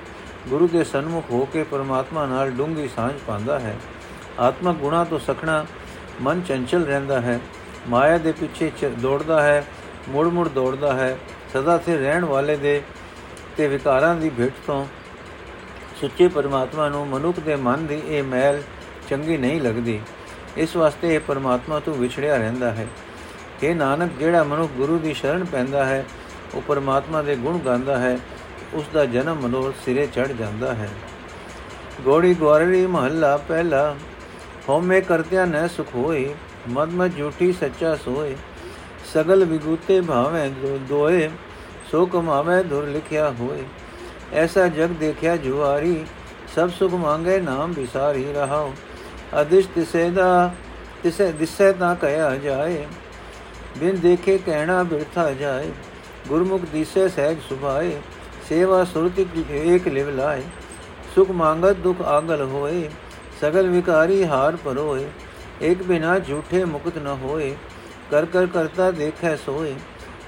ਗੁਰੂ 0.50 0.68
ਦੇ 0.68 0.84
ਸਨਮੁਖ 0.84 1.32
ਹੋ 1.32 1.48
ਕੇ 1.54 1.64
ਪਰਮਾਤਮਾ 1.64 2.26
ਨਾਲ 2.26 2.52
ਡੂੰਗੀ 2.52 2.88
ਸਾਂਝ 2.88 3.14
ਪਾਉਂਦਾ 3.28 3.60
ਹੈ। 3.60 3.76
ਆਤਮਕ 4.42 4.76
ਗੁਣਾ 4.76 5.04
ਤੋਂ 5.04 5.20
ਸਖਣਾ 5.20 5.66
ਮਨ 6.22 6.42
ਚੰਚਲ 6.42 6.86
ਰਹਿੰਦਾ 6.86 7.22
ਹੈ, 7.22 7.40
ਮਾਇਆ 7.90 8.18
ਦੇ 8.18 8.32
ਪਿੱਛੇ 8.32 8.72
ਦੌੜਦਾ 8.90 9.42
ਹੈ, 9.42 9.66
ਮੁੜ 10.10 10.28
ਮੁੜ 10.28 10.50
ਦੌੜਦਾ 10.50 10.94
ਹੈ, 10.94 11.18
ਸਦਾ 11.54 11.78
ਸੇ 11.78 11.98
ਰਹਿਣ 11.98 12.26
ਵਾਲੇ 12.26 12.56
ਦੇ 12.56 12.82
ਤੇ 13.58 13.68
ਵਿਕਾਰਾਂ 13.68 14.16
ਦੀ 14.16 14.30
ਭਿੱਟ 14.30 14.54
ਤੋਂ। 14.68 14.86
ਸੁੱਚੇ 16.02 16.28
ਪਰਮਾਤਮਾ 16.28 16.90
ਨੂੰ 16.90 17.08
ਮਨੁੱਖ 17.08 17.40
ਦੇ 17.40 17.56
ਮਨ 17.56 17.86
ਦੀ 17.86 18.02
ਇਹ 18.08 18.24
ਮੈਲ 18.24 18.62
ਚੰਗੀ 19.10 19.38
ਨਹੀਂ 19.38 19.62
ਲੱਗਦੀ। 19.62 20.00
ਇਸ 20.58 20.76
ਵਾਸਤੇ 20.76 21.16
ਇਹ 21.16 21.20
ਪਰਮਾਤਮਾ 21.20 21.80
ਤੋਂ 21.80 21.96
ਵਿਛੜਿਆ 21.96 22.38
ਰਹਿੰਦਾ 22.38 22.72
ਹੈ। 22.72 22.88
ਕਿ 23.60 23.74
ਨਾਨਕ, 23.74 24.12
ਜਿਹੜਾ 24.20 24.44
ਮਨੁੱਖ 24.44 24.72
ਗੁਰੂ 24.72 24.98
ਦੀ 25.00 25.14
ਸ਼ਰਨ 25.14 25.44
ਪੈਂਦਾ 25.44 25.86
ਹੈ, 25.86 26.06
ਉਹ 26.54 26.62
ਪਰਮਾਤਮਾ 26.62 27.22
ਦੇ 27.22 27.36
ਗੁਣ 27.36 27.60
ਗਾਉਂਦਾ 27.60 27.98
ਹੈ 27.98 28.18
ਉਸ 28.74 28.86
ਦਾ 28.94 29.06
ਜਨਮ 29.06 29.36
ਮਨੋਰ 29.36 29.74
ਸਿਰੇ 29.86 30.08
ਚੜ 30.08 30.28
ਜਾਂਦਾ 30.28 30.74
ਹੈ। 30.74 30.90
ਗੋੜੀ 32.02 32.34
ਗਵਾਰੀ 32.34 32.88
ਮਹੱਲਾ 32.88 33.38
ਪਹਿਲਾ 33.38 33.96
ਹਉਮੈ 34.72 35.00
ਕਰਤਿਆ 35.02 35.46
ਨ 35.46 35.68
ਸੁਖ 35.68 35.88
ਹੋਏ 35.96 36.34
ਮਦ 36.70 36.90
ਮਦ 36.90 37.18
ਝੂਠੀ 37.18 37.52
ਸੱਚਾ 37.54 37.96
ਸੋਏ 37.96 38.36
ਸਗਲ 39.14 39.44
ਵਿਗੂਤੇ 39.46 40.00
ਭਾਵੇਂ 40.02 40.50
ਦੋਏ 40.90 41.30
ਸੋ 41.92 42.06
ਕਮਾਵੇ 42.06 42.62
ਦੁਰ 42.64 42.86
ਲਿਖਿਆ 42.88 43.30
ਹੋਏ 43.40 43.64
ਐਸਾ 44.34 44.68
ਜਗ 44.68 44.94
ਦੇਖਿਆ 45.00 45.36
ਜੁਆਰੀ 45.38 46.06
ਸਭ 46.56 46.70
ਸੁਖ 46.70 46.94
ਮੰਗੇ 46.94 47.40
ਨਾਮ 47.40 47.72
ਵਿਸਾਰੀ 47.72 48.26
ਰਹਾਉ 48.34 48.72
ਅਦਿਸ਼ 49.42 49.68
ਤਿਸੇ 49.76 50.10
ਦਾ 50.10 50.30
ਤਿਸੇ 51.04 51.32
ਦਿਸੇ 51.34 51.72
ਤਾਂ 51.74 51.94
ਕਹਿਆ 51.96 52.36
ਜਾਏ 52.38 52.86
ਬਿਨ 53.80 54.00
ਦੇਖੇ 54.00 54.38
ਕਹਿਣਾ 54.38 54.82
ਬਿਰਥਾ 54.86 55.30
ਜਾਏ 55.34 55.70
ਗੁਰਮੁਖ 56.28 56.62
ਦਿਸੇ 56.74 57.08
ਸਹਿਜ 57.10 57.40
ਸੁਭਾਏ 57.50 58.00
ਸੇਵਾ 58.50 58.84
ਸੁਰਤਿ 58.84 59.26
ਏਕ 59.66 59.88
ਲਿਵ 59.90 60.16
ਲਾਏ 60.16 60.44
ਸੁਖ 61.16 61.32
ਮੰਗਤ 61.36 61.78
ਦੁਖ 61.80 62.02
ਆਗਲ 62.08 62.42
ਹੋਏ 62.44 62.90
ਸਗਲ 63.42 63.68
ਵਿਕਾਰੀ 63.70 64.24
ਹਾਰ 64.26 64.56
ਪਰੋਏ 64.56 65.08
ਇੱਕ 65.62 65.82
ਬਿਨਾ 65.84 66.18
ਝੂਠੇ 66.20 66.64
ਮੁਕਤ 66.66 66.98
ਨ 66.98 67.16
ਹੋਏ, 67.24 67.56
ਕਰ 68.12 68.26
ਕਰ 68.26 68.46
ਕਰਤਾ 68.46 68.90
ਦੇਖੈ 68.92 69.36
ਸੋਏ 69.36 69.74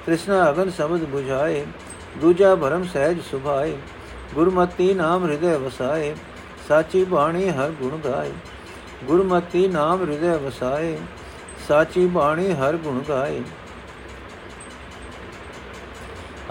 ਕ੍ਰਿਸ਼ਨ 0.05 0.33
ਅਗਨ 0.49 0.69
ਸ਼ਬਦ 0.69 1.03
부ਝਾਏ 1.05 1.65
ਦੂਜਾ 2.21 2.53
ਭਰਮ 2.55 2.83
ਸਹਿਜ 2.83 3.19
ਸੁਭਾਏ, 3.21 3.75
ਗੁਰਮਤੀ 4.35 4.93
ਨਾਮ 4.93 5.25
ਹਿਰਦੇ 5.25 5.55
ਵਸਾਏ, 5.57 6.13
ਸਾਚੀ 6.67 7.03
ਬਾਣੀ 7.05 7.49
ਹਰ 7.49 7.71
ਗੁਣ 7.71 7.97
ਗਾਏ, 8.05 8.31
ਗੁਰਮਤੀ 9.03 9.67
ਨਾਮ 9.67 10.01
ਹਿਰਦੇ 10.01 10.37
ਵਸਾਏ, 10.37 10.97
ਸਾਚੀ 11.67 12.05
ਬਾਣੀ 12.07 12.51
ਹਰ 12.53 12.77
ਗੁਣ 12.77 13.01
ਗਾਏ। 13.09 13.41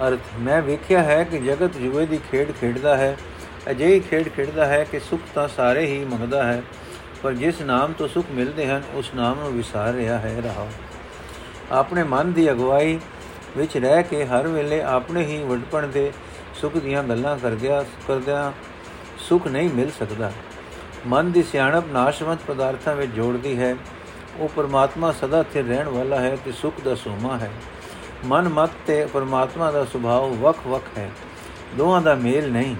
ਅਰਥ, 0.06 0.34
ਮੈਂ 0.38 0.62
ਵੇਖਿਆ 0.62 1.02
ਹੈ 1.02 1.22
ਕਿ 1.24 1.38
ਜਗਤ 1.38 1.76
ਜੁਏ 1.76 2.06
ਦੀ 2.06 2.20
ਖੇਡ 2.30 2.52
ਖੇਡਦਾ 2.60 2.96
ਹੈ 2.96 3.16
ਅਜਿਹੀ 3.70 4.00
ਖੇਡ 4.00 4.28
ਖੇਡਦਾ 4.28 4.66
ਹੈ 4.66 4.84
ਕਿ 4.84 5.00
ਸੁਖ 5.00 5.20
ਤਾਂ 5.34 5.48
ਸਾਰੇ 5.48 5.86
ਹੀ 5.86 6.04
ਮੰਗਦਾ 6.04 6.42
ਹੈ, 6.42 6.62
ਪਰ 7.22 7.32
ਜਿਸ 7.32 7.60
ਨਾਮ 7.60 7.92
ਤੋਂ 7.92 8.08
ਸੁਖ 8.08 8.26
ਮਿਲਦੇ 8.30 8.66
ਹਨ, 8.66 8.82
ਉਸ 8.94 9.10
ਨਾਮ 9.14 9.40
ਨੂੰ 9.40 9.52
ਵਿਸਾਰ 9.52 9.92
ਰਿਹਾ 9.92 10.18
ਹੈ 10.18 10.40
ਰਹਾ। 10.44 10.68
ਆਪਣੇ 11.72 12.02
ਮਨ 12.02 12.32
ਦੀ 12.32 12.50
ਅਗਵਾਈ 12.50 12.98
ਵਿੱਚ 13.56 13.76
ਰਹਿ 13.76 14.02
ਕੇ 14.02 14.24
ਹਰ 14.24 14.46
ਵੇਲੇ 14.46 14.82
ਆਪਣੇ 14.82 15.24
ਹੀ 15.24 15.44
ਵਡਪਣ 15.44 15.86
ਦੇ 15.86 16.12
ਸੁਖ 16.54 16.76
ਦੀਆਂ 16.76 17.04
ਗੱਲਾਂ 17.04 17.38
ਕਰਦਿਆਂ 17.38 17.84
ਕਰਦਿਆਂ 18.08 18.52
ਸੁਖ 19.18 19.46
ਨਹੀਂ 19.46 19.70
ਮਿਲ 19.70 19.90
ਸਕਦਾ। 19.90 20.32
ਮਨ 21.06 21.32
ਦੀ 21.32 21.42
ਸਿਆਣਪ 21.42 21.84
ਨਾਸ਼ਵੰਤ 21.92 22.38
ਪਦਾਰਥਾਂ 22.48 22.96
ਵਿੱਚ 22.96 23.12
ਜੋੜਦੀ 23.12 23.58
ਹੈ। 23.58 23.76
ਉਹ 24.36 24.48
ਪਰਮਾਤਮਾ 24.48 25.12
ਸਦਾ 25.12 25.42
ਸਥਿਰ 25.42 25.64
ਰਹਿਣ 25.64 25.88
ਵਾਲਾ 25.88 26.20
ਹੈ 26.20 26.36
ਤੇ 26.44 26.52
ਸੁਖ 26.52 26.80
ਦਾ 26.84 26.94
ਸੋਮਾ 26.94 27.38
ਹੈ। 27.38 27.50
ਮਨ 28.24 28.48
ਮਤ 28.48 28.70
ਤੇ 28.86 29.06
ਪਰਮਾਤਮਾ 29.06 29.70
ਦਾ 29.70 29.84
ਸੁਭਾਅ 29.84 30.20
ਵੱਖ-ਵੱਖ 30.20 30.98
ਹੈ। 30.98 31.10
ਦੋਹਾਂ 31.76 32.02
ਦਾ 32.02 32.14
ਮੇਲ 32.14 32.52
ਨਹੀਂ। 32.52 32.76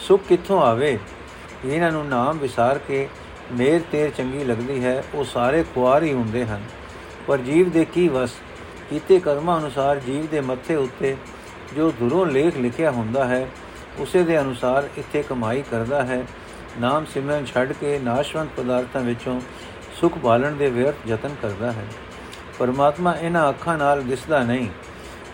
ਸੁਖ 0.00 0.22
ਕਿੱਥੋਂ 0.28 0.62
ਆਵੇ? 0.62 0.98
ਇਹਨਾਂ 1.64 1.92
ਨੂੰ 1.92 2.06
ਨਾਮ 2.06 2.38
ਵਿਸਾਰ 2.38 2.78
ਕੇ 2.78 3.08
ਮੇਰ 3.52 3.80
ਤੇਰ 3.92 4.10
ਚੰਗੀ 4.10 4.44
ਲੱਗਦੀ 4.44 4.84
ਹੈ, 4.84 5.04
ਉਹ 5.14 5.24
ਸਾਰੇ 5.24 5.64
ਖੁਆਰ 5.74 6.02
ਹੀ 6.02 6.12
ਹੁੰਦੇ 6.12 6.46
ਹਨ। 6.46 6.62
ਪਰ 7.26 7.38
ਜੀਵ 7.38 7.70
ਦੇ 7.70 7.84
ਕੀ 7.84 8.08
ਵਸ? 8.08 8.30
ਕੀਤੇ 8.90 9.20
ਕਰਮਾਂ 9.20 9.60
ਅਨੁਸਾਰ 9.60 9.98
ਜੀਵ 9.98 10.26
ਦੇ 10.26 10.40
ਮੱਥੇ 10.40 10.74
ਉੱਤੇ 10.74 11.16
ਜੋ 11.76 11.90
ਦੁਰੋਂ 11.90 12.26
ਲੇਖ 12.26 12.56
ਲਿਖਿਆ 12.56 12.90
ਹੁੰਦਾ 12.90 13.24
ਹੈ, 13.24 13.48
ਉਸੇ 13.98 14.22
ਦੇ 14.22 14.40
ਅਨੁਸਾਰ 14.40 14.88
ਇੱਥੇ 14.98 15.22
ਕਮਾਈ 15.22 15.62
ਕਰਦਾ 15.70 16.02
ਹੈ। 16.02 16.26
ਨਾਮ 16.80 17.04
ਸਿਮਰਨ 17.04 17.44
ਛੱਡ 17.44 17.72
ਕੇ 17.72 17.98
ਨਾਸ਼ਵੰਤ 17.98 18.48
ਪਦਾਰਥਾਂ 18.56 19.00
ਵਿੱਚੋਂ 19.00 19.40
ਸੁਖ 20.00 20.18
ਬਾਲਣ 20.18 20.52
ਦੇ 20.52 20.70
ਵਿਅਰਥ 20.70 20.94
ਯਤਨ 21.06 21.34
ਕਰਦਾ 21.42 21.72
ਹੈ। 21.72 21.86
ਪਰਮਾਤਮਾ 22.58 23.16
ਇਹਨਾਂ 23.16 23.48
ਅੱਖਾਂ 23.48 23.78
ਨਾਲ 23.78 24.02
ਦਿਸਦਾ 24.02 24.42
ਨਹੀਂ। 24.42 24.68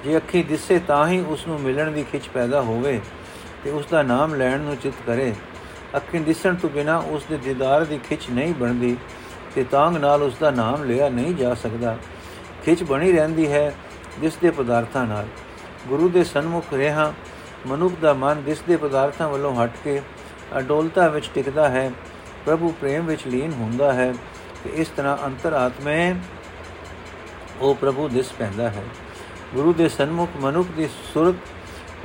ਜੇ 0.05 0.17
ਅੱਖੀ 0.17 0.43
ਦਿਸੇ 0.43 0.79
ਤਾਂ 0.79 1.09
ਹੀ 1.09 1.21
ਉਸ 1.21 1.47
ਨੂੰ 1.47 1.61
ਮਿਲਣ 1.61 1.91
ਦੀ 1.91 2.05
ਖਿੱਚ 2.13 2.29
ਪੈਦਾ 2.29 2.61
ਹੋਵੇ। 2.61 3.01
ਤੇ 3.65 3.71
ਉਸ 3.71 3.87
ਦਾ 3.87 4.03
ਨਾਮ 4.03 4.35
ਲੈਣ 4.35 4.61
ਨੂੰ 4.61 4.77
ਚਿਤ 4.77 4.95
ਕਰੇ। 5.07 5.35
ਅੱਖੀਂ 5.97 6.21
ਦਿਸਣ 6.21 6.55
ਤੋਂ 6.55 6.71
ਬਿਨਾ 6.71 6.97
ਉਸ 6.99 7.25
ਦੇ 7.25 7.37
ਦੀਦਾਰ 7.37 7.85
ਦੀ 7.85 7.99
ਖਿੱਚ 7.99 8.31
ਨਹੀਂ 8.31 8.55
ਬਣਦੀ 8.55 8.97
ਤੇ 9.55 9.65
ਤਾਂਗ 9.65 9.97
ਨਾਲ 9.97 10.23
ਉਸ 10.23 10.37
ਦਾ 10.37 10.51
ਨਾਮ 10.51 10.85
ਲਿਆ 10.85 11.09
ਨਹੀਂ 11.09 11.35
ਜਾ 11.35 11.55
ਸਕਦਾ। 11.55 11.97
ਖਿੱਚ 12.65 12.83
ਬਣੀ 12.83 13.13
ਰਹਿੰਦੀ 13.13 13.53
ਹੈ 13.53 13.75
ਜਿਸ 14.21 14.37
ਦੇ 14.37 14.51
ਪਦਾਰਥਾਂ 14.51 15.07
ਨਾਲ। 15.07 15.27
ਗੁਰੂ 15.89 16.09
ਦੇ 16.09 16.25
ਸਨਮੁਖ 16.25 16.75
ਰਹਾ 16.75 17.13
ਮਨੁੱਖ 17.67 17.95
ਦਾ 18.03 18.13
ਮਨ 18.13 18.43
ਜਿਸ 18.45 18.61
ਦੇ 18.61 18.77
ਪਦਾਰਥਾਂ 18.77 19.29
ਵੱਲੋਂ 19.29 19.55
ਹਟ 19.57 19.71
ਕੇ 19.85 20.01
ਅਡੋਲਤਾ 20.59 21.09
ਵਿੱਚ 21.09 21.31
ਟਿਕਦਾ 21.35 21.69
ਹੈ, 21.69 21.91
ਪ੍ਰਭੂ 22.45 22.75
ਪ੍ਰੇਮ 22.81 23.07
ਵਿੱਚ 23.07 23.27
ਲੀਨ 23.27 23.53
ਹੁੰਦਾ 23.53 23.93
ਹੈ 23.93 24.13
ਤੇ 24.65 24.71
ਇਸ 24.75 24.89
ਤਰ੍ਹਾਂ 24.89 25.17
ਅੰਤਰ 25.27 25.53
ਆਤਮੇ 25.53 26.15
ਉਹ 27.61 27.75
ਪ੍ਰਭੂ 27.75 28.09
ਦਿਸ 28.09 28.33
ਪੈਂਦਾ 28.33 28.69
ਹੈ। 28.71 28.85
ਗੁਰੂ 29.55 29.73
ਦੇ 29.73 29.89
ਸਨਮੁਖ 29.89 30.31
ਮਨੁੱਖ 30.41 30.69
ਦੀ 30.69 30.89
ਸੁਰਤ 31.15 31.35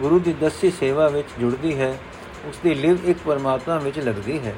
ਗੁਰੂ 0.02 0.20
ਦੀ 0.20 0.34
ਦਸੀ 0.34 0.72
ਸੇਵਾ 0.72 1.08
ਵਿੱਚ 1.08 1.28
ਜੁੜਦੀ 1.40 1.80
ਹੈ 1.80 1.98
ਉਸ 2.46 2.60
ਦੀ 2.64 2.76
ਲਿਵ 2.76 2.98
ਇੱਕ 3.06 3.20
ਪਰਮਾਤਮਾ 3.26 3.78
ਵਿੱਚ 3.78 4.00
ਲੱਗਦੀ 4.00 4.40
ਹੈ। 4.40 4.56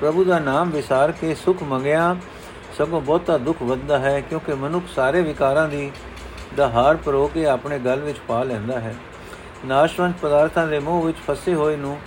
ਪ੍ਰਭੂ 0.00 0.24
ਦਾ 0.24 0.38
ਨਾਮ 0.38 0.70
ਵਿਸਾਰ 0.70 1.12
ਕੇ 1.12 1.34
ਸੁਖ 1.34 1.62
ਮੰਗਿਆ, 1.62 2.16
ਸਗੋਂ 2.78 3.00
ਬਹੁਤਾ 3.00 3.38
ਦੁੱਖ 3.38 3.62
ਵੱਧਦਾ 3.62 3.98
ਹੈ, 3.98 4.20
ਕਿਉਂਕਿ 4.20 4.54
ਮਨੁੱਖ 4.54 4.84
ਸਾਰੇ 4.94 5.22
ਵਿਕਾਰਾਂ 5.22 5.68
ਦੀ, 5.68 5.90
ਦਾ 6.56 6.68
ਹਾਰ 6.68 6.96
ਪਰੋ 6.96 7.26
ਕੇ 7.34 7.46
ਆਪਣੇ 7.46 7.78
ਗਲ 7.78 8.00
ਵਿੱਚ 8.00 8.18
ਪਾ 8.28 8.42
ਲੈਂਦਾ 8.42 8.80
ਹੈ। 8.80 8.94
ਨਾਸ਼ਵੰਤ 9.64 10.14
ਪਦਾਰਥਾਂ 10.22 10.66
ਦੇ 10.66 10.78
ਮੋਹ 10.78 11.02
ਵਿੱਚ 11.02 11.18
ਫਸੇ 11.18 11.54
ਹੋਏ 11.54 11.76
ਨੂੰ 11.76 12.00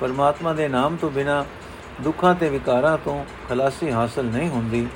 ਪਰਮਾਤਮਾ 0.00 0.52
ਦੇ 0.52 0.68
ਨਾਮ 0.68 0.96
ਤੋਂ 0.96 1.10
ਬਿਨਾ 1.10 1.44
ਦੁੱਖਾਂ 2.00 2.34
ਤੇ 2.34 2.48
ਵਿਕਾਰਾਂ 2.48 2.98
ਤੋਂ 2.98 3.24
ਖਲਾਸੀ 3.48 3.90
ਹਾਸਲ 3.90 4.24
ਨਹੀਂ 4.24 4.48
ਹੁੰਦੀ। 4.48 4.86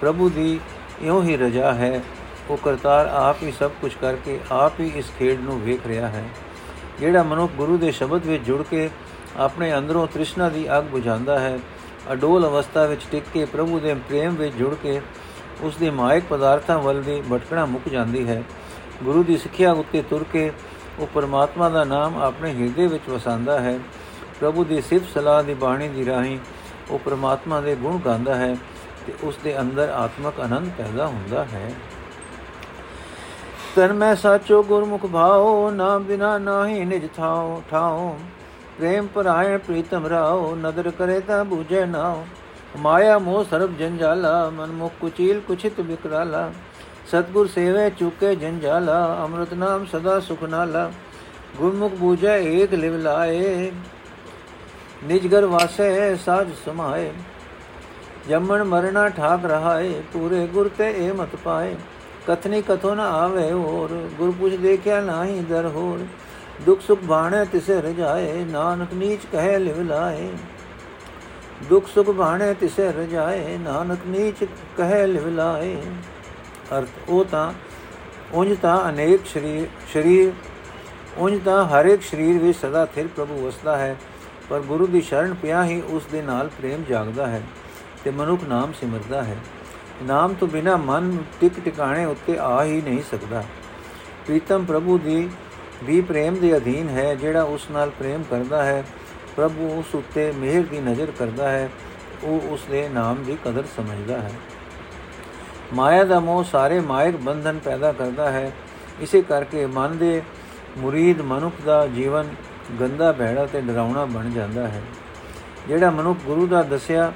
ਪ੍ਰਭੂ 0.00 0.28
ਦੀ 0.28 0.60
ਇਉਂ 1.02 1.22
ਹੀ 1.22 1.36
ਰਜਾ 1.36 1.74
ਹੈ 1.74 2.02
ਉਹ 2.50 2.56
ਕਰਤਾਰ 2.56 3.06
ਆਪ 3.06 3.42
ਹੀ 3.42 3.52
ਸਭ 3.52 3.70
ਕੁਝ 3.80 3.92
ਕਰਕੇ 4.00 4.38
ਆਪ 4.52 4.80
ਹੀ 4.80 4.90
ਇਸ 4.96 5.10
ਖੇਡ 5.18 5.40
ਨੂੰ 5.40 5.60
ਵੇਖ 5.60 5.86
ਰਿਹਾ 5.86 6.08
ਹੈ, 6.08 6.24
ਜਿਹੜਾ 7.00 7.22
ਮਨੁੱਖ 7.22 7.52
ਗੁਰੂ 7.52 7.76
ਦੇ 7.78 7.90
ਸ਼ਬਦ 7.92 8.26
ਵਿੱਚ 8.26 8.44
ਜੁੜ 8.44 8.62
ਕੇ 8.62 8.88
ਆਪਣੇ 9.36 9.76
ਅੰਦਰੋਂ 9.78 10.06
ਤ੍ਰਿਸ਼ਨਾ 10.06 10.48
ਦੀ 10.48 10.66
ਅੱਗ 10.78 10.84
ਬੁਝਾਉਂਦਾ 10.84 11.38
ਹੈ, 11.38 11.58
ਅਡੋਲ 12.12 12.46
ਅਵਸਥਾ 12.46 12.84
ਵਿੱਚ 12.84 13.02
ਟਿਕ 13.10 13.24
ਕੇ 13.34 13.44
ਪ੍ਰਭੂ 13.44 13.80
ਦੇ 13.80 13.94
ਪ੍ਰੇਮ 14.08 14.34
ਵਿੱਚ 14.34 14.54
ਜੁੜ 14.54 14.74
ਕੇ 14.74 15.00
ਉਸ 15.62 15.76
ਦੇ 15.76 15.90
ਮਾਇਕ 15.90 16.24
ਪਦਾਰਥਾਂ 16.30 16.78
ਵੱਲ 16.78 17.02
ਦੀ 17.02 17.20
ਭਟਕਣਾ 17.32 17.64
ਮੁੱਕ 17.66 17.88
ਜਾਂਦੀ 17.88 18.26
ਹੈ। 18.28 18.42
ਗੁਰੂ 19.04 19.22
ਦੀ 19.22 19.36
ਸਿੱਖਿਆ 19.36 19.72
ਉੱਤੇ 19.72 20.02
ਤੁਰ 20.02 20.24
ਕੇ 20.32 20.50
ਉਹ 20.98 21.06
ਪਰਮਾਤਮਾ 21.06 21.68
ਦਾ 21.68 21.84
ਨਾਮ 21.84 22.16
ਆਪਣੇ 22.22 22.52
ਹਿਰਦੇ 22.54 22.86
ਵਿੱਚ 22.86 23.08
ਵਸਾਉਂਦਾ 23.08 23.58
ਹੈ। 23.60 23.78
ਪ੍ਰਭੂ 24.40 24.64
ਦੀ 24.64 24.80
ਸਿਫਤ 24.80 25.12
ਸਲਾਹ 25.14 25.42
ਦੀ 25.42 25.54
ਬਾਣੀ 25.54 25.88
ਦੀ 25.88 26.04
ਰਾਹੀਂ 26.06 26.38
ਉਹ 26.90 26.98
ਪਰਮਾਤਮਾ 26.98 27.60
ਦੇ 27.60 27.74
ਗੁਣ 27.74 27.98
ਗਾਉਂਦਾ 27.98 28.34
ਹੈ 28.34 28.54
ਤੇ 29.06 29.12
ਉਸ 29.22 29.38
ਦੇ 29.44 29.58
ਅੰਦਰ 29.60 29.88
ਆਤਮਕ 29.88 30.40
ਆਨੰਦ 30.40 30.70
ਪੈਦਾ 30.78 31.06
ਹੁੰਦਾ 31.06 31.44
ਹੈ। 31.44 31.70
ਤਨ 33.78 33.92
ਮੈਂ 33.92 34.14
ਸਾਚੋ 34.16 34.62
ਗੁਰਮੁਖ 34.62 35.04
ਭਾਉ 35.06 35.70
ਨਾਮ 35.70 36.04
ਬਿਨਾ 36.04 36.36
ਨਾਹੀ 36.38 36.84
ਨਿਜ 36.84 37.06
ਥਾਉ 37.16 37.60
ਠਾਉ 37.70 38.08
ਪ੍ਰੇਮ 38.78 39.06
ਪਰਾਇਣ 39.06 39.58
ਪ੍ਰੀਤਮ 39.58 40.06
ਰਾਉ 40.06 40.54
ਨਦਰ 40.56 40.90
ਕਰੇ 40.90 41.18
ਤਾ 41.20 41.42
ਬੂਝੇ 41.44 41.84
ਨਾਉ 41.84 42.24
ਮਾਇਆ 42.78 43.18
ਮੋਹ 43.18 43.44
ਸਰਬ 43.44 43.76
ਜੰਜਾਲਾ 43.76 44.32
ਮਨ 44.50 44.70
ਮੁਖ 44.70 44.92
ਕੁਚੀਲ 45.00 45.40
ਕੁਛਿਤ 45.40 45.78
ਵਿਕਰਾਲਾ 45.80 46.50
ਸਤਗੁਰ 47.06 47.48
ਸੇਵੇ 47.48 47.88
ਚੁਕੇ 47.90 48.34
ਜੰਜਾਲਾ 48.34 48.96
ਅੰਮ੍ਰਿਤ 49.24 49.52
ਨਾਮ 49.54 49.84
ਸਦਾ 49.92 50.18
ਸੁਖ 50.20 50.42
ਨਾਲਾ 50.44 50.90
ਗੁਰਮੁਖ 51.58 51.92
ਬੂਝੇ 51.92 52.34
ਏਕ 52.54 52.74
ਲਿਵ 52.74 52.96
ਲਾਏ 52.96 53.70
ਨਿਜ 55.04 55.26
ਘਰ 55.34 55.46
ਵਾਸੇ 55.46 56.16
ਸਾਜ 56.24 56.48
ਸਮਾਏ 56.64 57.12
ਜੰਮਣ 58.28 58.64
ਮਰਣਾ 58.64 59.08
ਠਾਕ 59.10 59.44
ਰਹਾਏ 59.46 59.94
ਪੂਰੇ 60.12 60.46
ਗੁਰ 60.46 60.70
ਤੇ 60.78 60.90
ਇਹ 60.98 61.14
ਮਤ 61.14 61.36
ਪਾਏ 61.36 61.74
ਕਥਨੀ 62.28 62.60
ਕਥੋ 62.62 62.94
ਨ 62.94 63.00
ਆਵੇ 63.00 63.50
ਹੋਰ 63.52 63.92
ਗੁਰ 64.18 64.30
ਪੁਛ 64.30 64.54
ਦੇਖਿਆ 64.54 65.00
ਨਾਹੀ 65.00 65.40
ਦਰ 65.40 65.66
ਹੋਰ। 65.66 66.04
ਦੁਖ 66.64 66.80
ਸੁਖ 66.80 67.02
ਬਾਣੇ 67.04 67.44
ਤਿਸੇ 67.44 67.80
ਰਜਾਏ, 67.82 68.44
ਨਾਨਕ 68.44 68.92
ਨੀਚ 68.94 69.20
ਕਹੇ 69.32 69.58
ਲਿਵ 69.58 69.80
ਲਾਏ। 69.82 70.28
ਦੁਖ 71.68 71.86
ਸੁਖ 71.86 72.10
ਬਾਣੇ 72.10 72.52
ਤਿਸੇ 72.54 72.88
ਰਜਾਏ, 72.92 73.56
ਨਾਨਕ 73.58 74.06
ਨੀਚ 74.06 74.44
ਕਹੇ 74.78 75.06
ਲਿਵ 75.06 75.28
ਲਾਏ। 75.28 75.76
ਅਰਥ 76.78 77.08
ਉਹ 77.08 77.24
ਤਾਂ 77.24 77.52
ਉੰਜ 78.32 78.56
ਤਾਂ 78.62 78.78
ਅਨੇਕ 78.88 79.26
ਸ਼ਰੀਰ 79.26 79.66
ਸ਼ਰੀਰ 79.92 80.32
ਉੰਜ 81.18 81.40
ਤਾਂ 81.44 81.64
ਹਰ 81.66 81.86
ਇੱਕ 81.86 82.02
ਸ਼ਰੀਰ 82.02 82.38
ਵਿੱਚ 82.38 82.58
ਸਦਾ 82.58 82.84
ਥਿਰ 82.86 83.06
ਪ੍ਰਭੂ 83.06 83.46
ਵਸਦਾ 83.46 83.76
ਹੈ, 83.76 83.96
ਪਰ 84.50 84.60
ਗੁਰੂ 84.60 84.86
ਦੀ 84.86 85.00
ਸ਼ਰਨ 85.00 85.34
ਪਿਆ 85.34 85.64
ਹੀ 85.64 85.82
ਉਸ 85.90 86.06
ਦੇ 86.12 86.22
ਨਾਲ 86.22 86.48
ਪ੍ਰੇਮ 86.58 86.84
ਜਾਗਦਾ 86.88 87.26
ਹੈ 87.26 87.42
ਤੇ 88.04 88.10
ਮਨੁੱਖ 88.10 88.44
ਨਾਮ 88.44 88.72
ਸਿਮਰਦਾ 88.80 89.22
ਹੈ। 89.22 89.36
ਨਾਮ 90.02 90.34
ਤੋਂ 90.34 90.48
ਬਿਨਾ 90.48 90.76
ਮਨ 90.76 91.18
ਟਿਕ 91.40 91.60
ਟਿਕਾਣੇ 91.60 92.04
ਉੱਤੇ 92.04 92.38
ਆ 92.38 92.64
ਹੀ 92.64 92.80
ਨਹੀਂ 92.80 93.02
ਸਕਦਾ। 93.10 93.44
ਪ੍ਰੀਤਮ 94.26 94.64
ਪ੍ਰਭੂ 94.64 94.98
ਦੀ 94.98 95.30
ਵੀ 95.84 96.00
ਪ੍ਰੇਮ 96.00 96.34
ਦੇ 96.34 96.56
ਅਧੀਨ 96.56 96.88
ਹੈ, 96.88 97.14
ਜਿਹੜਾ 97.14 97.42
ਉਸ 97.42 97.70
ਨਾਲ 97.70 97.90
ਪ੍ਰੇਮ 97.90 98.22
ਕਰਦਾ 98.22 98.64
ਹੈ। 98.64 98.84
ਪ੍ਰਭੂ 99.36 99.78
ਉਸ 99.78 99.94
ਉੱਤੇ 99.94 100.32
ਮਿਹਰ 100.32 100.62
ਦੀ 100.62 100.80
ਨਜ਼ਰ 100.80 101.10
ਕਰਦਾ 101.18 101.48
ਹੈ। 101.48 101.68
ਉਹ 102.24 102.40
ਉਸ 102.48 102.60
ਦੇ 102.70 102.88
ਨਾਮ 102.88 103.24
ਦੀ 103.24 103.36
ਕਦਰ 103.44 103.64
ਸਮਝਦਾ 103.76 104.20
ਹੈ। 104.20 104.32
ਮਾਇਆ 105.74 106.04
ਦਾ 106.04 106.20
ਮੋਹ 106.20 106.44
ਸਾਰੇ 106.44 106.80
ਮਾਇਕ 106.80 107.16
ਬੰਧਨ 107.16 107.58
ਪੈਦਾ 107.64 107.92
ਕਰਦਾ 107.92 108.30
ਹੈ। 108.30 108.52
ਇਸੇ 109.00 109.22
ਕਰਕੇ 109.22 109.66
ਮਨ 109.66 109.98
ਦੇ 109.98 110.22
ਮੁਰੀਦ 110.78 111.20
ਮਨੁੱਖ 111.20 111.54
ਦਾ 111.64 111.86
ਜੀਵਨ 111.86 112.28
ਗੰਦਾ 112.80 113.12
ਭੈੜਾ 113.12 113.46
ਤੇ 113.46 113.60
ਡਰਾਉਣਾ 113.60 114.04
ਬਣ 114.04 114.30
ਜਾਂਦਾ 114.30 114.68
ਹੈ। 114.68 114.82
ਜਿਹੜਾ 115.68 115.90
ਮਨੁੱਖ 115.90 116.18
ਗੁਰੂ 116.26 116.46
ਦਾ 116.46 116.62
ਦੱਸਿਆ 116.62 117.12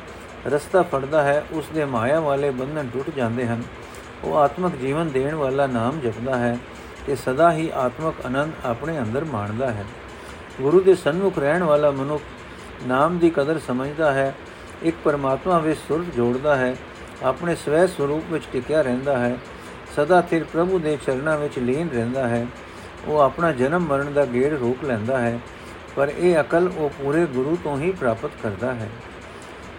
ਰਸਤਾ 0.46 0.82
ਫੜਦਾ 0.82 1.22
ਹੈ 1.22 1.44
ਉਸ 1.52 1.64
ਦੇ 1.74 1.84
ਮਾਇਆ 1.84 2.20
ਵਾਲੇ 2.20 2.50
ਬੰਧਨ 2.50 2.88
ਟੁੱਟ 2.92 3.10
ਜਾਂਦੇ 3.16 3.46
ਹਨ। 3.46 3.62
ਉਹ 4.24 4.36
ਆਤਮਿਕ 4.36 4.76
ਜੀਵਨ 4.76 5.10
ਦੇਣ 5.10 5.34
ਵਾਲਾ 5.34 5.66
ਨਾਮ 5.66 6.00
ਜਪਦਾ 6.00 6.36
ਹੈ 6.38 6.56
ਤੇ 7.06 7.16
ਸਦਾ 7.16 7.52
ਹੀ 7.52 7.70
ਆਤਮਿਕ 7.74 8.26
ਆਨੰਦ 8.26 8.52
ਆਪਣੇ 8.64 8.98
ਅੰਦਰ 8.98 9.24
ਮਾਣਦਾ 9.24 9.70
ਹੈ। 9.70 9.84
ਗੁਰੂ 10.62 10.80
ਦੇ 10.80 10.94
ਸਨਮੁਖ 10.94 11.38
ਰਹਿਣ 11.38 11.62
ਵਾਲਾ 11.62 11.90
ਮਨੁੱਖ 11.90 12.22
ਨਾਮ 12.86 13.18
ਦੀ 13.18 13.30
ਕਦਰ 13.30 13.58
ਸਮਝਦਾ 13.58 14.12
ਹੈ, 14.12 14.34
ਇੱਕ 14.82 14.96
ਪਰਮਾਤਮਾ 15.04 15.58
ਵਿੱਚ 15.58 15.78
ਸੁਰਤ 15.88 16.14
ਜੋੜਦਾ 16.14 16.56
ਹੈ, 16.56 16.76
ਆਪਣੇ 17.22 17.54
ਸਵੈ 17.54 17.86
ਸਰੂਪ 17.86 18.32
ਵਿੱਚ 18.32 18.44
ਟਿਕਿਆ 18.52 18.82
ਰਹਿੰਦਾ 18.82 19.18
ਹੈ, 19.18 19.36
ਸਦਾ 19.96 20.22
ਸਿਰ 20.30 20.44
ਪ੍ਰਭੂ 20.44 20.78
ਦੇ 20.78 20.98
ਚਰਨਾਂ 21.06 21.38
ਵਿੱਚ 21.38 21.58
ਲੀਨ 21.58 21.88
ਰਹਿੰਦਾ 21.88 22.28
ਹੈ। 22.28 22.46
ਉਹ 23.06 23.20
ਆਪਣਾ 23.20 23.52
ਜਨਮ 23.52 23.86
ਮਰਨ 23.86 24.12
ਦਾ 24.12 24.24
ਗੇੜ 24.24 24.52
ਰੋਕ 24.52 24.84
ਲੈਂਦਾ 24.84 25.18
ਹੈ, 25.18 25.38
ਪਰ 25.96 26.12
ਇਹ 26.18 26.40
ਅਕਲ 26.40 26.70
ਉਹ 26.76 26.90
ਪੂਰੇ 26.90 27.26
ਗੁਰੂ 27.26 27.56
ਤੋਂ 27.64 27.78
ਹੀ 27.78 27.90
ਪ੍ਰਾਪਤ 27.92 28.30
ਕਰਦਾ 28.42 28.74
ਹੈ। 28.74 28.88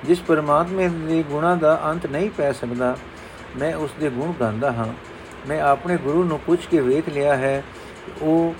ਜਿਸ 0.05 0.19
ਪਰਮਾਤਮੇ 0.19 0.87
ਦੇ 0.87 1.23
ਗੁਣਾ 1.23 1.55
ਦਾ 1.55 1.79
ਅੰਤ 1.85 2.05
ਨਹੀਂ 2.05 2.29
ਪੈ 2.29 2.51
ਸਕਦਾ, 2.51 2.95
ਮੈਂ 3.57 3.75
ਉਸ 3.75 3.91
ਦੇ 3.99 4.09
ਗੁਣ 4.09 4.33
ਗਾਉਂਦਾ 4.39 4.71
ਹਾਂ। 4.71 4.87
ਮੈਂ 5.47 5.61
ਆਪਣੇ 5.61 5.97
ਗੁਰੂ 5.97 6.23
ਨੂੰ 6.23 6.39
ਪੁੱਛ 6.39 6.65
ਕੇ 6.67 6.79
ਵੇਖ 6.81 7.09
ਲਿਆ 7.09 7.35
ਹੈ 7.35 7.63
ਉਹ, 8.21 8.55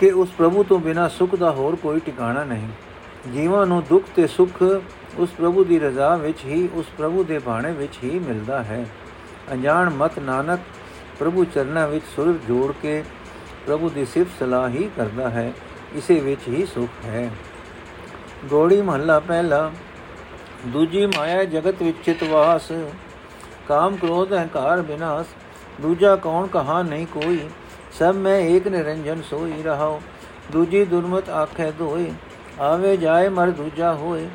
ਕਿ 0.00 0.10
ਉਸ 0.10 0.28
ਪ੍ਰਭੂ 0.38 0.62
ਤੋਂ 0.62 0.78
ਬਿਨਾ 0.78 1.08
ਸੁਖ 1.08 1.34
ਦਾ 1.34 1.50
ਹੋਰ 1.50 1.76
ਕੋਈ 1.76 2.00
ਟਿਕਾਣਾ 2.00 2.44
ਨਹੀਂ। 2.44 2.68
ਜੀਵਾਂ 3.32 3.66
ਨੂੰ 3.66 3.82
ਦੁੱਖ 3.88 4.04
ਤੇ 4.16 4.26
ਸੁਖ 4.26 4.62
ਉਸ 5.18 5.30
ਪ੍ਰਭੂ 5.30 5.64
ਦੀ 5.64 5.78
ਰਜ਼ਾ 5.78 6.14
ਵਿੱਚ 6.16 6.44
ਹੀ, 6.44 6.68
ਉਸ 6.74 6.86
ਪ੍ਰਭੂ 6.98 7.24
ਦੇ 7.24 7.38
ਬਾਣੇ 7.38 7.72
ਵਿੱਚ 7.72 7.98
ਹੀ 8.04 8.18
ਮਿਲਦਾ 8.18 8.62
ਹੈ। 8.62 8.86
ਅਣਜਾਣ 9.52 9.90
ਮਤ 9.90 10.18
ਨਾਨਕ 10.18 10.60
ਪ੍ਰਭੂ 11.18 11.44
ਚਰਨਾਂ 11.44 11.86
ਵਿੱਚ 11.88 12.04
ਸੁਰ 12.16 12.32
ਜੋੜ 12.48 12.72
ਕੇ 12.82 13.02
ਪ੍ਰਭੂ 13.66 13.88
ਦੀ 13.88 14.04
ਸਿਫਤ 14.04 14.38
ਸਲਾਹ 14.40 14.68
ਹੀ 14.68 14.88
ਕਰਦਾ 14.96 15.28
ਹੈ, 15.30 15.52
ਇਸੇ 15.94 16.18
ਵਿੱਚ 16.20 16.48
ਹੀ 16.48 16.66
ਸੁਖ 16.66 17.04
ਹੈ। 17.04 17.30
ਗੋੜੀ 18.44 18.80
ਮਹੱਲਾ 18.82 19.18
ਪਹਿਲਾ 19.20 19.70
ਦੂਜੀ 20.66 21.04
ਮਾਇਆ 21.06 21.44
ਜਗਤ 21.44 21.82
ਵਿੱਚ 21.82 21.96
ਚਿਤਵਾਸ 22.04 22.72
ਕਾਮ 23.68 23.96
ਕ੍ਰੋਧ 23.96 24.32
ਹੰਕਾਰ 24.32 24.80
ਬਿਨਾਸ਼, 24.82 25.28
ਦੂਜਾ 25.80 26.14
ਕੌਣ 26.16 26.46
ਕਹਾ 26.46 26.80
ਨਹੀਂ 26.82 27.06
ਕੋਈ, 27.06 27.38
ਸਭ 27.98 28.14
ਮੈਂ 28.14 28.38
ਏਕ 28.40 28.66
ਨਿਰੰਜਨ 28.68 29.22
ਸੋਈ 29.30 29.62
ਰਹਾਉ, 29.62 30.00
ਦੂਜੀ 30.52 30.84
ਦੁਰਮਤ 30.84 31.30
ਆਖੇ 31.30 31.70
ਦੋਏ 31.70 32.10
ਆਵੇ 32.60 32.96
ਜਾਏ 32.96 33.28
ਮਰ 33.28 33.50
ਦੂਜਾ 33.50 33.92
ਹੋਏ 33.94 34.28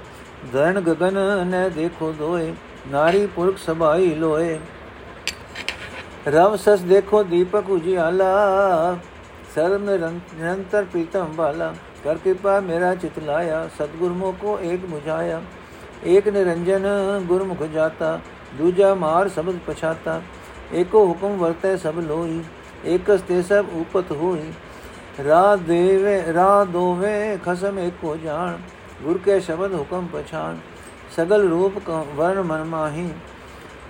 ਧਰਨ 0.53 0.79
ਗगन 0.79 1.45
ਨੇ 1.45 1.69
ਦੇਖੋ 1.69 2.11
ਦੋਏ, 2.11 2.53
ਨਾਰੀ 2.87 3.25
ਪੁਰਖ 3.27 3.57
ਸਭਾਈ 3.57 4.13
ਲੋਏ। 4.15 4.57
ਰਵ 6.27 6.55
ਸਸ 6.55 6.79
ਦੇਖੋ 6.81 7.21
ਦੀਪਕ 7.23 7.69
ਉਜਿਆਲਾ 7.69 8.97
ਸਰਮ 9.55 9.83
ਨਿਰੰਤਰ 9.83 10.83
ਪ੍ਰੀਤਮ 10.83 11.35
ਵਾਲਾ 11.35 11.73
ਕਰ 12.03 12.17
ਕਿਰਪਾ 12.17 12.59
ਮੇਰਾ 12.59 12.93
ਚਿਤ 12.95 13.19
ਲਾਇਆ, 13.19 13.67
ਸਤਗੁਰ 13.77 14.33
ਕੋ 14.41 14.59
ਏਕ 14.63 14.85
ਮੁਝਾਇਆ। 14.85 15.41
ਏਕ 16.05 16.27
ਨਿਰੰਜਨ 16.27 16.85
ਗੁਰਮੁਖ 17.27 17.63
ਜਾਤਾ, 17.63 18.19
ਦੂਜਾ 18.57 18.93
ਮਾਰ 18.95 19.29
ਸਬਦ 19.29 19.57
ਪਛਾਤਾ, 19.67 20.21
ਏਕੋ 20.73 21.05
ਹੁਕਮ 21.07 21.37
ਵਰਤੈ 21.37 21.75
ਸਭ 21.77 21.99
ਲੋਈ 21.99 22.41
ਏਕਸ 22.85 23.21
ਤੇ 23.21 23.41
ਸਭ 23.41 23.65
ਉਪਤ 23.75 24.11
ਹੋਈ। 24.11 24.51
ਰਾ 25.25 25.55
ਦੇਵੇ 25.57 26.21
ਰਾ 26.33 26.63
ਦੋਵੇ, 26.63 27.37
ਖਸਮ 27.45 27.79
ਏਕੋ 27.79 28.15
ਜਾਣ, 28.15 28.57
ਗੁਰ 29.03 29.17
ਕੇ 29.17 29.39
ਸ਼ਬਦ 29.39 29.73
ਹੁਕਮ 29.73 30.07
ਪਛਾਨ 30.13 30.57
ਸਗਲ 31.17 31.47
ਰੂਪ 31.49 31.89
ਵਰਨ 32.15 32.41
ਮਨ 32.41 32.63
ਮਾਹੀ, 32.65 33.09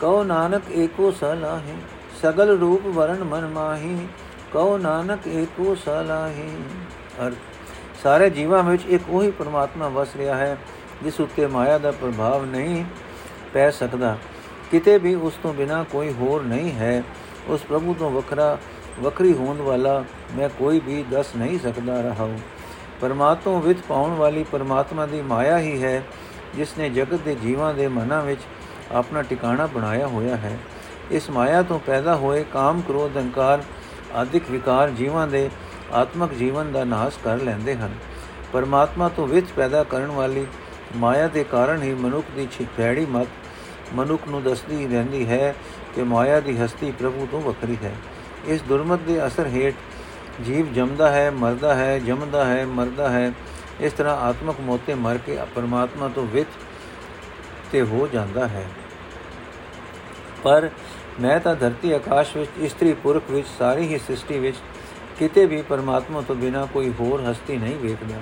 ਕਉ 0.01 0.23
ਨਾਨਕ 0.23 0.71
ਏਕੋ 0.73 1.11
ਸਲਾਹੀ 1.11 1.77
ਸਗਲ 2.21 2.57
ਰੂਪ 2.59 2.85
ਵਰਨ 2.87 3.23
ਮਨ 3.23 3.45
ਮਾਹੀ, 3.45 4.07
ਕਉ 4.53 4.77
ਨਾਨਕ 4.77 5.27
ਏਕੋ 5.27 5.75
ਸਲਾਹੀ 5.75 6.49
ਅਰ 7.21 7.33
ਸਾਰੇ 8.03 8.29
ਜੀਵਾਂ 8.29 8.63
ਵਿੱਚ 8.63 8.85
ਇੱਕ 8.87 9.09
ਉਹੀ 9.09 9.31
ਪਰਮਾਤਮਾ 9.31 9.87
ਵਸ 9.89 10.15
ਰਿਹਾ 10.15 10.35
ਹੈ 10.35 10.57
ਜਿਸ 11.03 11.19
ਉੱਤੇ 11.19 11.47
ਮਾਇਆ 11.47 11.77
ਦਾ 11.77 11.91
ਪ੍ਰਭਾਵ 11.91 12.45
ਨਹੀਂ 12.45 12.83
ਪੈ 13.53 13.69
ਸਕਦਾ, 13.71 14.17
ਕਿਤੇ 14.71 14.97
ਵੀ 14.97 15.13
ਉਸ 15.15 15.33
ਤੋਂ 15.43 15.53
ਬਿਨਾ 15.53 15.83
ਕੋਈ 15.83 16.13
ਹੋਰ 16.13 16.43
ਨਹੀਂ 16.43 16.71
ਹੈ। 16.71 17.03
ਉਸ 17.47 17.61
ਪ੍ਰਭੂ 17.61 17.93
ਤੋਂ 17.93 18.09
ਵੱਖਰਾ, 18.11 18.57
ਵੱਖਰੀ 18.99 19.33
ਹੋਣ 19.33 19.61
ਵਾਲਾ 19.61 20.03
ਮੈਂ 20.35 20.49
ਕੋਈ 20.49 20.79
ਵੀ 20.79 21.03
ਦੱਸ 21.03 21.35
ਨਹੀਂ 21.35 21.59
ਸਕਦਾ 21.59 22.01
ਰਹਾ 22.01 22.27
ਪਰਮਾਤਮਾ 23.01 23.59
ਵਿੱਚ 23.59 23.79
ਪਾਉਣ 23.87 24.15
ਵਾਲੀ 24.15 24.43
ਪਰਮਾਤਮਾ 24.43 25.05
ਦੀ 25.05 25.21
ਮਾਇਆ 25.21 25.57
ਹੀ 25.59 25.81
ਹੈ, 25.83 26.03
ਜਿਸ 26.55 26.77
ਨੇ 26.77 26.89
ਜਗਤ 26.89 27.21
ਦੇ 27.21 27.35
ਜੀਵਾਂ 27.35 27.73
ਦੇ 27.73 27.87
ਮਨਾਂ 27.87 28.21
ਵਿੱਚ 28.21 28.41
ਆਪਣਾ 28.91 29.21
ਟਿਕਾਣਾ 29.21 29.65
ਬਣਾਇਆ 29.65 30.07
ਹੋਇਆ 30.07 30.35
ਹੈ। 30.35 30.57
ਇਸ 31.11 31.29
ਮਾਇਆ 31.29 31.61
ਤੋਂ 31.61 31.79
ਪੈਦਾ 31.79 32.15
ਹੋਏ 32.15 32.43
ਕਾਮ, 32.43 32.81
ਕ੍ਰੋਧ 32.81 33.17
ਹੰਕਾਰ 33.17 33.63
ਆਦਿਕ 34.15 34.49
ਵਿਕਾਰ 34.51 34.89
ਜੀਵਾਂ 34.89 35.27
ਦੇ 35.27 35.49
ਆਤਮਿਕ 35.93 36.33
ਜੀਵਨ 36.33 36.71
ਦਾ 36.71 36.83
ਨਾਸ਼ 36.83 37.17
ਕਰ 37.23 37.37
ਲੈਂਦੇ 37.37 37.75
ਹਨ। 37.75 37.93
ਪਰਮਾਤਮਾ 38.53 39.09
ਤੋਂ 39.09 39.27
ਵਿੱਚ 39.27 39.51
ਪੈਦਾ 39.55 39.83
ਕਰਨ 39.83 40.11
ਵਾਲੀ 40.11 40.45
ਮਾਇਆ 40.95 41.27
ਦੇ 41.27 41.43
ਕਾਰਨ 41.43 41.83
ਹੀ 41.83 41.93
ਮਨੁੱਖ 41.93 42.27
ਦੀ 42.35 42.47
ਛਿਪੈੜੀ 42.51 43.05
ਮਤ 43.05 43.27
ਮਨੁੱਖ 43.93 44.27
ਨੂੰ 44.27 44.43
ਦੱਸਦੀ 44.43 44.87
ਰਹਿੰਦੀ 44.87 45.27
ਹੈ 45.27 45.55
ਕਿ 45.95 46.03
ਮਾਇਆ 46.03 46.39
ਦੀ 46.39 46.57
ਹਸਤੀ 46.57 46.91
ਪ੍ਰਭੂ 46.91 47.27
ਤੋਂ 47.31 47.41
ਵੱਖਰੀ 47.41 47.77
ਹੈ। 47.83 47.95
ਇਸ 48.45 48.61
ਦੁਰਮਤ 48.61 48.99
ਦੇ 48.99 49.27
ਅਸਰ 49.27 49.47
ਹੇਠ 49.47 49.75
ਜੀਵ 50.45 50.73
ਜੰਮਦਾ 50.73 51.11
ਹੈ, 51.11 51.31
ਮਰਦਾ 51.31 51.75
ਹੈ, 51.75 51.99
ਜੰਮਦਾ 51.99 52.45
ਹੈ, 52.45 52.65
ਮਰਦਾ 52.65 53.09
ਹੈ। 53.09 53.31
ਇਸ 53.79 53.93
ਤਰ੍ਹਾਂ 53.93 54.17
ਆਤਮਕ 54.17 54.55
ਮੋਤੇ 54.59 54.93
ਮਰ 54.93 55.17
ਕੇ 55.17 55.37
ਪਰਮਾਤਮਾ 55.55 56.07
ਤੋਂ 56.07 56.27
ਵਿੱਚ 56.27 56.49
ਤੇ 57.71 57.81
ਹੋ 57.81 58.09
ਜਾਂਦਾ 58.13 58.47
ਹੈ। 58.47 58.65
ਪਰ 60.43 60.69
ਮੈਂ 61.21 61.39
ਤਾਂ 61.39 61.55
ਧਰਤੀ 61.55 61.91
ਆਕਾਸ਼ 61.91 62.37
ਵਿੱਚ, 62.37 62.51
ਇਸਤਰੀ 62.59 62.93
ਪੁਰਖ 62.93 63.23
ਵਿੱਚ, 63.29 63.47
ਸਾਰੀ 63.59 63.87
ਹੀ 63.87 63.97
ਸ੍ਰਿਸ਼ਟੀ 63.97 64.39
ਵਿੱਚ 64.39 64.57
ਕਿਤੇ 65.19 65.45
ਵੀ 65.45 65.61
ਪਰਮਾਤਮਾ 65.61 66.21
ਤੋਂ 66.21 66.35
ਬਿਨਾ 66.35 66.65
ਕੋਈ 66.65 66.93
ਹੋਰ 66.99 67.21
ਹਸਤੀ 67.21 67.57
ਨਹੀਂ 67.57 67.75
ਵੇਖਦਾ। 67.75 68.15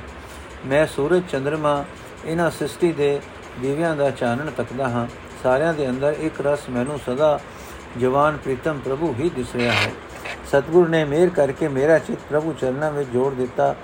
ਮੈਂ 0.65 0.87
ਸੂਰਜ 0.87 1.23
ਚੰ드ਰਮਾ 1.31 1.85
ਇਹਨਾਂ 2.25 2.51
ਸ੍ਰਿਸ਼ਟੀ 2.51 2.91
ਦੇ 2.91 3.19
ਦੀਵਿਆਂ 3.61 3.95
ਦਾ 3.95 4.11
ਚਾਨਣ 4.11 4.51
ਤੱਕਦਾ 4.51 4.89
ਹਾਂ। 4.89 5.07
ਸਾਰਿਆਂ 5.43 5.73
ਦੇ 5.73 5.89
ਅੰਦਰ 5.89 6.15
ਇੱਕ 6.19 6.47
ਰਸ 6.47 6.59
ਮੈਨੂੰ 6.69 6.99
ਸਦਾ 6.99 7.39
ਜਵਾਨ 7.97 8.37
ਪ੍ਰੀਤਮ 8.37 8.79
ਪ੍ਰਭੂ 8.85 9.15
ਹੀ 9.19 9.29
ਦਿਸ 9.29 9.55
ਰਿਹਾ 9.55 9.73
ਹੈ। 9.73 9.91
ਸਤਗੁਰ 10.47 10.89
ਨੇ 10.89 11.05
ਮਿਹਰ 11.05 11.29
ਕਰਕੇ 11.29 11.67
ਮੇਰਾ 11.67 11.99
ਚਿੱਤ 11.99 12.19
ਪ੍ਰਭੂ 12.29 12.53
ਚਰਨਾਂ 12.53 12.91
ਵਿੱਚ 12.91 13.09
ਜੋੜ 13.09 13.33
ਦਿੱਤਾ 13.33 13.75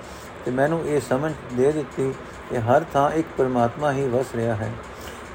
ਤੇ 0.44 0.50
ਮੈਨੂੰ 0.50 0.86
ਇਹ 0.86 1.00
ਸਮਝ 1.00 1.32
ਦੇ 1.52 1.72
ਦਿੱਤੀ 1.72 2.14
ਕਿ 2.50 2.58
ਹਰ 2.58 2.84
ਥਾਂ 2.92 3.10
ਇੱਕ 3.10 3.28
ਪਰਮਾਤਮਾ 3.38 3.92
ਹੀ 3.92 4.08
ਵਸ 4.08 4.26
ਰਿਹਾ 4.34 4.54
ਹੈ। 4.54 4.72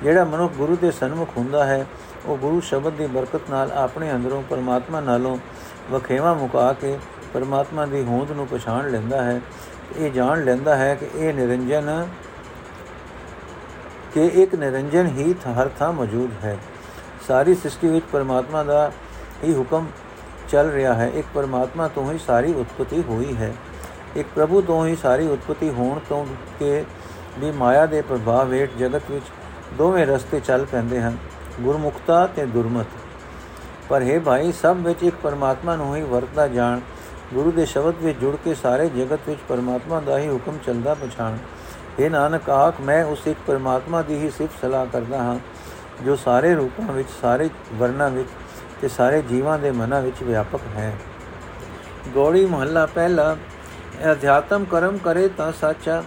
ਜਿਹੜਾ 0.03 0.23
ਮਨੁੱਖ 0.23 0.53
ਗੁਰੂ 0.53 0.75
ਦੇ 0.75 0.91
ਸਨਮੁਖ 0.91 1.29
ਹੁੰਦਾ 1.37 1.65
ਹੈ, 1.65 1.85
ਉਹ 2.25 2.37
ਗੁਰੂ 2.37 2.59
ਸ਼ਬਦ 2.59 2.93
ਦੀ 2.93 3.07
ਬਰਕਤ 3.07 3.41
ਨਾਲ 3.49 3.71
ਆਪਣੇ 3.71 4.11
ਅੰਦਰੋਂ 4.11 4.43
ਪਰਮਾਤਮਾ 4.49 4.99
ਨਾਲੋਂ 4.99 5.37
ਵਖੇਵਾ 5.91 6.33
ਮੁਕਾ 6.33 6.73
ਕੇ 6.73 6.97
ਪਰਮਾਤਮਾ 7.33 7.85
ਦੀ 7.85 8.03
ਹੋਂਦ 8.03 8.31
ਨੂੰ 8.31 8.47
ਪਛਾਣ 8.47 8.91
ਲੈਂਦਾ 8.91 9.23
ਹੈ। 9.23 9.41
ਇਹ 9.97 10.11
ਜਾਣ 10.11 10.43
ਲੈਂਦਾ 10.43 10.75
ਹੈ 10.75 10.95
ਕਿ 10.95 11.07
ਇਹ 11.15 11.33
ਨਿਰੰਜਨ 11.33 12.07
ਕਿ 14.15 14.25
ਇੱਕ 14.25 14.55
ਨਿਰੰਜਨ 14.55 15.07
ਹੀ 15.07 15.33
ਹਰ 15.33 15.69
ਥਾਂ 15.79 15.93
ਮੌਜੂਦ 15.93 16.31
ਹੈ। 16.43 16.57
ਸਾਰੀ 17.27 17.55
ਸ੍ਰਿਸ਼ਟੀ 17.55 17.87
ਵਿੱਚ 17.87 18.05
ਪਰਮਾਤਮਾ 18.11 18.63
ਦਾ 18.63 18.91
ਹੀ 19.43 19.53
ਹੁਕਮ 19.57 19.87
ਚੱਲ 20.49 20.69
ਰਿਹਾ 20.69 20.93
ਹੈ। 20.93 21.11
ਇੱਕ 21.13 21.27
ਪਰਮਾਤਮਾ 21.33 21.87
ਤੋਂ 21.87 22.11
ਹੀ 22.11 22.17
ਸਾਰੀ 22.17 22.53
ਉਤਪਤੀ 22.53 23.03
ਹੋਈ 23.09 23.35
ਹੈ। 23.35 23.53
ਇੱਕ 24.15 24.27
ਪ੍ਰਭੂ 24.35 24.61
ਤੋਂ 24.61 24.85
ਹੀ 24.87 24.95
ਸਾਰੀ 24.95 25.27
ਉਤਪਤੀ 25.27 25.69
ਹੋਣ 25.69 25.99
ਤੋਂ 26.09 26.25
ਕਿ 26.59 26.83
ਵੀ 27.39 27.51
ਮਾਇਆ 27.51 27.85
ਦੇ 27.85 28.01
ਪ੍ਰਭਾਵ 28.01 28.53
ਹੇਠ 28.53 28.69
ਜਗਤ 28.79 29.01
ਵਿੱਚ 29.11 29.25
ਦੋਵੇਂ 29.73 30.05
ਰਸਤੇ 30.07 30.39
ਚੱਲ 30.39 30.65
ਪੈਂਦੇ 30.65 31.01
ਹਨ, 31.01 31.17
ਗੁਰਮੁਖਤਾ 31.61 32.27
ਤੇ 32.27 32.45
ਦੁਰਮਤ। 32.45 32.85
ਪਰ 33.89 34.01
ਹੈ 34.01 34.19
ਭਾਈ, 34.19 34.51
ਸਭ 34.51 34.77
ਵਿੱਚ 34.79 35.03
ਇੱਕ 35.03 35.15
ਪਰਮਾਤਮਾ 35.23 35.75
ਨੂੰ 35.75 35.95
ਹੀ 35.95 36.01
ਵਰਤਦਾ 36.01 36.47
ਜਾਣ, 36.47 36.79
ਗੁਰੂ 37.33 37.51
ਦੇ 37.51 37.65
ਸ਼ਬਦ 37.65 37.95
ਵਿੱਚ 38.01 38.19
ਜੁੜ 38.19 38.35
ਕੇ 38.35 38.55
ਸਾਰੇ 38.55 38.89
ਜਗਤ 38.89 39.19
ਵਿੱਚ 39.27 39.39
ਪਰਮਾਤਮਾ 39.49 39.99
ਦਾ 39.99 40.19
ਹੀ 40.19 40.29
ਹੁਕਮ 40.29 40.57
ਚੱਲਦਾ 40.65 40.93
ਪਛਾਣ। 40.93 41.37
ਇਹ 41.99 42.09
ਨਾਨਕ, 42.09 42.49
ਆਖ, 42.49 42.79
ਮੈਂ 42.81 43.03
ਉਸ 43.05 43.27
ਇੱਕ 43.27 43.39
ਪਰਮਾਤਮਾ 43.47 44.01
ਦੀ 44.01 44.15
ਹੀ 44.15 44.29
ਸਿਫਤ 44.29 44.61
ਸਲਾਹ 44.61 44.85
ਕਰਦਾ 44.85 45.17
ਹਾਂ, 45.17 45.37
ਜੋ 46.05 46.15
ਸਾਰੇ 46.15 46.53
ਰੂਪਾਂ 46.55 46.93
ਵਿੱਚ, 46.93 47.09
ਸਾਰੇ 47.21 47.49
ਵਰਨਾਂ 47.73 48.09
ਵਿੱਚ 48.09 48.29
ਤੇ 48.81 48.87
ਸਾਰੇ 48.87 49.21
ਜੀਵਾਂ 49.21 49.57
ਦੇ 49.59 49.71
ਮਨਾਂ 49.71 50.01
ਵਿੱਚ 50.01 50.23
ਵਿਆਪਕ 50.23 50.61
ਹੈ। 50.75 50.93
ਗੋੜੀ 52.13 52.45
ਮਹੱਲਾ 52.45 52.85
ਪਹਿਲਾ, 52.85 53.35
ਅਧਿਆਤਮ 54.11 54.65
ਕਰਮ 54.65 54.97
ਕਰੇ 54.97 55.27
ਤਾਂ 55.27 55.51
ਸਾਚਾ, 55.51 56.03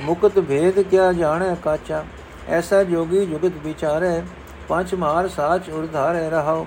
ਮੁਕਤ 0.00 0.38
ਭੇਦ 0.38 0.80
ਕਿਆ 0.80 1.12
ਜਾਣੈ 1.12 1.54
ਕਾਚਾ, 1.54 2.04
ਐਸਾ 2.48 2.82
ਜੋਗੀ 2.82 3.24
ਜੁਗਤ 3.26 3.56
ਵਿਚਾਰੇ, 3.64 4.22
ਪੰਜ 4.68 4.94
ਮਾਰ 4.94 5.28
ਸਾਚ 5.28 5.70
ਉਰਧਾਰੇ 5.70 6.28
ਰਹਾਓ 6.30 6.66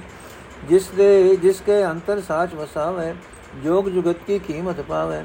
ਜਿਸ 0.70 0.88
ਦੇ, 0.88 1.36
ਜਿਸ 1.36 1.62
ਕੇ 1.62 1.84
ਅੰਤਰ 1.86 2.22
ਸਾਚ 2.22 2.54
ਵਸਾਵੇ, 2.56 3.14
ਜੋਗ 3.64 3.90
ਜੁਗਤ 3.90 4.18
ਕੀ 4.28 4.40
ਕੀਮਤ 4.40 4.82
ਪਾਵੇ, 4.82 5.24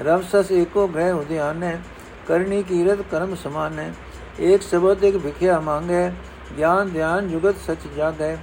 ਰਵ 0.00 0.22
ਸਸ 0.22 0.50
ਏਕੋ 0.52 0.86
ਗ੍ਰਹਿ 0.86 1.12
ਉਦਿਆਨੇ 1.12 1.70
ਕਰਨੀ 1.70 1.95
ਕੀਰਤ 2.28 3.02
ਕਰਮ 3.10 3.34
ਸਮਾਨੇ 3.34 3.90
ਇੱਕ 4.40 4.62
ਸ਼ਬਦ 4.62 5.04
ਇੱਕ 5.04 5.16
ਵਿਖਿਆ 5.16 5.58
ਮੰਗੇ 5.60 6.10
ਗਿਆਨ 6.56 6.90
ਧਿਆਨ 6.90 7.28
ਜੁਗਤ 7.28 7.56
ਸਚ 7.66 7.86
ਜਾਗੇ 7.96 8.36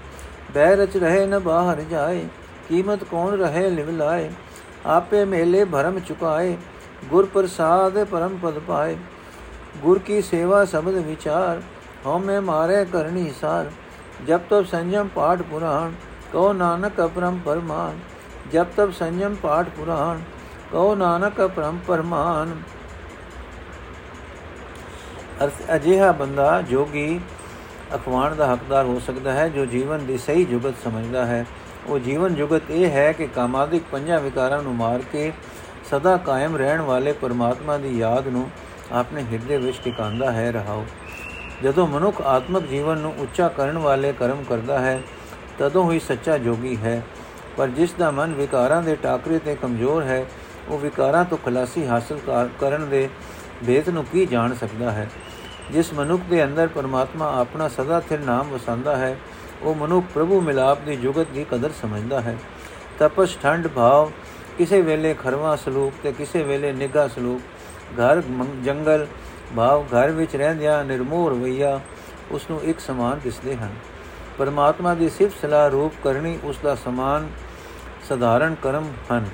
ਬਹਿ 0.53 0.75
ਰਚ 0.75 0.97
ਰਹੇ 0.97 1.25
ਨ 1.25 1.39
ਬਾਹਰ 1.39 1.81
ਜਾਏ 1.81 2.27
ਕੀਮਤ 2.69 3.03
ਕੌਣ 3.03 3.35
ਰਹੇ 3.37 3.69
ਲਿਵ 3.69 3.89
ਲਾਏ 3.89 4.29
ਆਪੇ 4.87 5.23
ਮੇਲੇ 5.25 5.63
ਭਰਮ 5.65 5.99
ਚੁਕਾਏ 5.99 6.55
ਗੁਰ 7.09 7.25
ਪ੍ਰਸਾਦ 7.25 8.03
ਪਰਮ 8.03 8.37
ਪਦ 8.37 8.59
ਪਾਏ 8.59 8.97
ਗੁਰ 9.81 9.99
ਕੀ 9.99 10.21
ਸੇਵਾ 10.21 10.63
ਸ਼ਬਦ 10.65 10.97
ਵਿਚਾਰ 10.97 11.61
ਹਉਮੈ 12.05 12.39
ਮਾਰੇ 12.41 12.83
ਕਰਨੀ 12.85 13.31
ਸਾਰ 13.41 13.69
ਜਬ 14.27 14.41
ਤਬ 14.49 14.65
ਸੰਜਮ 14.65 15.07
ਪਾਠ 15.15 15.41
ਪੁਰਾਣ 15.41 15.91
ਕੋ 16.33 16.51
ਨਾਨਕ 16.53 17.05
ਅਪਰਮ 17.05 17.39
ਪਰਮਾਨ 17.45 17.99
ਜਬ 18.53 18.67
ਤਬ 18.77 18.91
ਸੰਜਮ 18.91 19.35
ਪਾਠ 19.35 19.69
ਪੁਰਾਣ 19.77 20.19
ਕਹੋ 20.71 20.93
ਨਾਨਕ 20.95 21.41
ਪਰਮ 21.47 21.77
ਪਰਮਾਨ 21.87 22.53
ਅਰਥ 22.53 22.82
ਅਜਿਹਾ 25.75 26.11
ਬੰਦਾ 26.11 26.61
ਜੋਗੀ 26.61 27.19
ਅਖਵਾਣ 27.95 28.35
ਦਾ 28.35 28.53
ਹੱਕਦਾਰ 28.53 28.85
ਹੋ 28.85 28.99
ਸਕਦਾ 28.99 29.33
ਹੈ, 29.33 29.49
ਜੋ 29.49 29.65
ਜੀਵਨ 29.65 30.05
ਦੀ 30.05 30.17
ਸਹੀ 30.17 30.45
ਜੁਗਤ 30.45 30.73
ਸਮਝਦਾ 30.83 31.25
ਹੈ। 31.25 31.45
ਉਹ 31.87 31.99
ਜੀਵਨ 31.99 32.35
ਜੁਗਤ 32.35 32.61
ਇਹ 32.69 32.89
ਹੈ 32.89 33.11
ਕਿ 33.11 33.27
ਕਾਮਾਦਿਕ 33.27 33.83
ਪੰਜਾਂ 33.91 34.19
ਵਿਕਾਰਾਂ 34.19 34.63
ਨੂੰ 34.63 34.75
ਮਾਰ 34.75 35.01
ਕੇ 35.11 35.33
ਸਦਾ 35.91 36.17
ਕਾਇਮ 36.17 36.55
ਰਹਿਣ 36.55 36.81
ਵਾਲੇ 36.81 37.11
ਪਰਮਾਤਮਾ 37.11 37.77
ਦੀ 37.77 37.97
ਯਾਦ 37.99 38.27
ਨੂੰ 38.27 38.49
ਆਪਣੇ 38.91 39.23
ਹਿਰਦੇ 39.31 39.57
ਵਿੱਚ 39.57 39.77
ਟਿਕਾਉਂਦਾ 39.83 40.31
ਹੈ, 40.31 40.51
ਰਹਾਓ। 40.51 40.85
ਜਦੋਂ 41.63 41.87
ਮਨੁੱਖ 41.87 42.21
ਆਤਮਿਕ 42.21 42.67
ਜੀਵਨ 42.67 42.97
ਨੂੰ 42.97 43.13
ਉੱਚਾ 43.17 43.47
ਕਰਨ 43.47 43.77
ਵਾਲੇ 43.77 44.13
ਕਰਮ 44.13 44.43
ਕਰਦਾ 44.49 44.79
ਹੈ, 44.79 45.01
ਤਦੋਂ 45.59 45.91
ਹੀ 45.91 45.99
ਸੱਚਾ 45.99 46.37
ਜੋਗੀ 46.37 46.77
ਹੈ। 46.77 47.01
ਪਰ 47.57 47.67
ਜਿਸ 47.67 47.93
ਦਾ 47.93 48.11
ਮਨ 48.11 48.33
ਵਿਕਾਰਾਂ 48.33 48.81
ਦੇ 48.83 48.95
ਟਾਕਰੇ 48.95 49.39
ਤੇ 49.39 49.55
ਕਮਜ਼ੋਰ 49.55 50.03
ਹੈ, 50.03 50.25
ਉਹ 50.69 50.79
ਵਿਕਾਰਾਂ 50.79 51.25
ਤੋਂ 51.25 51.37
ਖਲਾਸੀ 51.37 51.87
ਹਾਸਲ 51.87 52.19
ਕਰਨ 52.59 52.89
ਦੇ 52.89 53.09
ਭੇਦ 53.67 53.89
ਨੂੰ 53.89 54.05
ਕੀ 54.05 54.25
ਜਾਣ 54.25 54.53
ਸਕਦਾ 54.53 54.91
ਹੈ? 54.91 55.09
ਜਿਸ 55.71 55.93
ਮਨੁੱਖ 55.93 56.23
ਦੇ 56.29 56.43
ਅੰਦਰ 56.43 56.67
ਪਰਮਾਤਮਾ 56.67 57.39
ਆਪਣਾ 57.39 57.67
ਸਦਾ 57.67 57.99
ਸਥਿਰ 57.99 58.19
ਨਾਮ 58.19 58.49
ਵਸਾਉਂਦਾ 58.49 58.95
ਹੈ, 58.95 59.17
ਉਹ 59.61 59.75
ਮਨੁੱਖ 59.75 60.05
ਪ੍ਰਭੂ 60.13 60.41
ਮਿਲਾਪ 60.41 60.81
ਦੀ 60.81 60.95
ਜੁਗਤ 60.95 61.27
ਦੀ 61.33 61.45
ਕਦਰ 61.51 61.71
ਸਮਝਦਾ 61.81 62.21
ਹੈ। 62.21 62.37
ਤਪਸ਼ 62.99 63.37
ਠੰਡ 63.37 63.67
ਭਾਵ, 63.67 64.11
ਕਿਸੇ 64.57 64.81
ਵੇਲੇ 64.81 65.13
ਖਰਵਾ 65.13 65.55
ਸਲੂਕ 65.55 65.93
ਤੇ 66.03 66.11
ਕਿਸੇ 66.11 66.43
ਵੇਲੇ 66.43 66.71
ਨਿਗਾ 66.71 67.07
ਸਲੂਕ। 67.07 67.41
ਘਰ 67.93 68.21
ਜੰਗਲ 68.63 69.07
ਭਾਵ 69.55 69.83
ਘਰ 69.83 70.11
ਵਿੱਚ 70.11 70.35
ਰਹਿੰਦਿਆਂ 70.35 70.83
ਨਿਰਮੋਹ 70.83 71.29
ਵਈਆ 71.29 71.79
ਉਸ 72.31 72.49
ਨੂੰ 72.51 72.61
ਇੱਕ 72.63 72.79
ਸਮਾਨ 72.79 73.19
ਦਿਸਦੇ 73.23 73.55
ਹਨ। 73.55 73.73
ਪਰਮਾਤਮਾ 74.37 74.93
ਦੀ 74.93 75.09
ਸਿਫਤ 75.09 75.41
ਸਲਾਹ 75.41 75.69
ਰੂਪ 75.69 75.93
ਕਰਨੀ 76.03 76.39
ਉਸ 76.43 76.57
ਦਾ 76.63 76.75
ਸਮਾਨ 76.75 77.29
ਸਧਾਰਨ 78.09 78.55
ਕਰਮ 78.63 78.91
ਹਨ। 79.11 79.25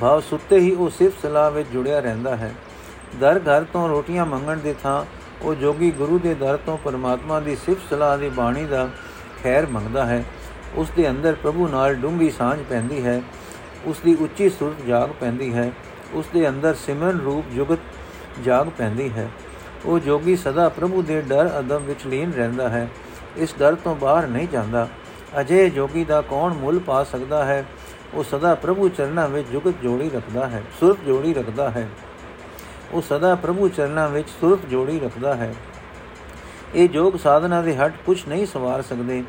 ਭਾਵ 0.00 0.20
ਸੁੱਤੇ 0.20 0.58
ਹੀ 0.58 0.74
ਉਹ 0.74 0.90
ਸਿਫਤ 0.90 1.22
ਸਲਾਹ 1.22 1.50
ਵਿੱਚ 1.50 1.68
ਜੁੜਿਆ 1.68 2.00
ਰਹਿੰਦਾ 2.00 2.36
ਹੈ। 2.36 2.54
ਦਰ 3.20 3.38
ਘਰ 3.38 3.64
ਤੋਂ 3.64 3.88
ਰੋਟੀਆਂ 3.88 4.26
ਮੰਗਣ 4.26 4.56
ਦੇ 4.56 4.74
ਥਾਂ 4.82 5.04
ਉਹ 5.42 5.54
ਜੋਗੀ 5.54 5.90
ਗੁਰੂ 5.90 6.18
ਦੇ 6.18 6.34
ਦਰ 6.34 6.56
ਤੋਂ 6.56 6.78
ਪਰਮਾਤਮਾ 6.78 7.40
ਦੀ 7.40 7.56
ਸਿਫਤ 7.56 7.80
ਸਲਾਹ 7.90 8.18
ਦੀ 8.18 8.28
ਬਾਣੀ 8.28 8.64
ਦਾ 8.64 8.88
ਖੈਰ 9.42 9.66
ਮੰਗਦਾ 9.66 10.06
ਹੈ। 10.06 10.24
ਉਸ 10.74 10.90
ਦੇ 10.96 11.10
ਅੰਦਰ 11.10 11.34
ਪ੍ਰਭੂ 11.42 11.68
ਨਾਲ 11.68 11.94
ਡੂੰਗੀ 11.94 12.30
ਸਾਂਝ 12.30 12.60
ਪੈਂਦੀ 12.70 13.04
ਹੈ। 13.04 13.22
ਉਸ 13.84 14.00
ਦੀ 14.04 14.14
ਉੱਚੀ 14.14 14.48
ਸੁਰਤ 14.48 14.86
ਜਾਗ 14.86 15.10
ਪੈਂਦੀ 15.10 15.54
ਹੈ। 15.54 15.72
ਉਸ 16.12 16.26
ਦੇ 16.34 16.48
ਅੰਦਰ 16.48 16.74
ਸਿਮਰਨ 16.74 17.18
ਰੂਪ 17.18 17.44
ਜੁਗਤ 17.54 17.78
ਜਾਗ 18.44 18.68
ਪੈਂਦੀ 18.68 19.10
ਹੈ। 19.10 19.28
ਉਹ 19.84 19.98
ਜੋਗੀ 19.98 20.36
ਸਦਾ 20.36 20.68
ਪ੍ਰਭੂ 20.68 21.02
ਦੇ 21.02 21.20
ਡਰ 21.20 21.58
ਅਦਬ 21.58 21.82
ਵਿੱਚ 21.82 22.06
ਲੀਨ 22.06 22.32
ਰਹਿੰਦਾ 22.32 22.68
ਹੈ। 22.68 22.88
ਇਸ 23.36 23.54
ਡਰ 23.58 23.74
ਤੋਂ 23.74 23.96
ਬਾਹਰ 23.96 24.26
ਨਹੀਂ 24.26 24.48
ਜਾਂਦਾ। 24.48 24.88
ਅਜੇ 25.40 25.70
ਜੋਗੀ 25.70 26.04
ਦਾ 26.04 26.20
ਕੌਣ 26.20 26.54
ਮੁੱਲ 26.54 26.78
ਪਾ 26.78 27.04
ਸਕਦਾ 27.04 27.44
ਹੈ? 27.44 27.64
ਉਹ 28.14 28.24
ਸਦਾ 28.24 28.54
ਪ੍ਰਭੂ 28.54 28.88
ਚਰਨਾਂ 28.88 29.28
ਵਿੱਚ 29.28 29.48
ਜੁਗਤ 29.48 29.74
ਜੋੜੀ 29.82 30.10
ਰੱਖਦਾ 30.10 30.46
ਹੈ, 30.46 30.62
ਸੁਰਤ 30.80 30.98
ਜੋੜੀ 31.06 31.34
ਰੱਖਦਾ 31.34 31.70
ਹੈ। 31.70 31.88
ਉਹ 32.92 33.02
ਸਦਾ 33.02 33.34
ਪ੍ਰਭੂ 33.34 33.68
ਚਰਨਾਂ 33.68 34.08
ਵਿੱਚ 34.08 34.28
ਸੁਰਤ 34.28 34.66
ਜੋੜੀ 34.66 35.00
ਰੱਖਦਾ 35.00 35.34
ਹੈ। 35.34 35.54
ਇਹ 36.74 36.88
ਜੋਗ 36.88 37.12
ਸਾਧਨਾ 37.14 37.62
ਦੇ 37.62 37.76
ਹਟ 37.76 37.94
ਕੁਝ 38.06 38.28
ਨਹੀਂ 38.28 38.46
ਸਵਾਰ 38.46 38.82
ਸਕਦੇ। 38.82 39.24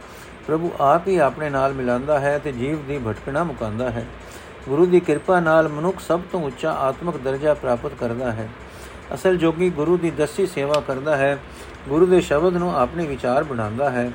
ਪ੍ਰਭੂ 0.48 0.72
ਆਪ 0.82 1.08
ਹੀ 1.08 1.18
ਆਪਣੇ 1.18 1.50
ਨਾਲ 1.50 1.74
ਮਿਲਾਉਂਦਾ 1.74 2.20
ਹੈ 2.20 2.40
ਤੇ 2.40 2.52
ਜੀਵ 2.52 2.86
ਦੀ 2.86 2.98
ਭਟਕਣਾ 2.98 3.44
ਮੁਕਾਉਂਦਾ 3.44 3.90
ਹੈ। 3.90 4.06
ਗੁਰੂ 4.70 4.86
ਦੀ 4.86 5.00
ਕਿਰਪਾ 5.00 5.40
ਨਾਲ 5.40 5.68
ਮਨੁੱਖ 5.68 6.00
ਸਭ 6.00 6.20
ਤੋਂ 6.32 6.42
ਉੱਚਾ 6.42 6.72
ਆਤਮਿਕ 6.74 7.18
ਦਰਜਾ 7.18 7.54
ਪ੍ਰਾਪਤ 7.54 7.92
ਕਰਦਾ 8.00 8.32
ਹੈ। 8.32 8.50
ਅਸਲ 9.14 9.38
ਜੋਗੀ 9.38 9.70
ਗੁਰੂ 9.70 9.98
ਦੀ 9.98 10.12
ਦਸੀ 10.12 10.48
ਸੇਵਾ 10.48 10.84
ਕਰਦਾ 10.88 11.18
ਹੈ। 11.18 11.38
ਗੁਰੂ 11.90 12.06
ਦੇ 12.06 12.22
ਸ਼ਬਦ 12.22 12.58
ਨੂੰ 12.58 12.80
ਆਪਣੇ 12.80 13.06
ਵਿਚਾਰ 13.06 13.44
ਬਣਾਉਂਦਾ 13.44 13.90
ਹੈ। 13.90 14.12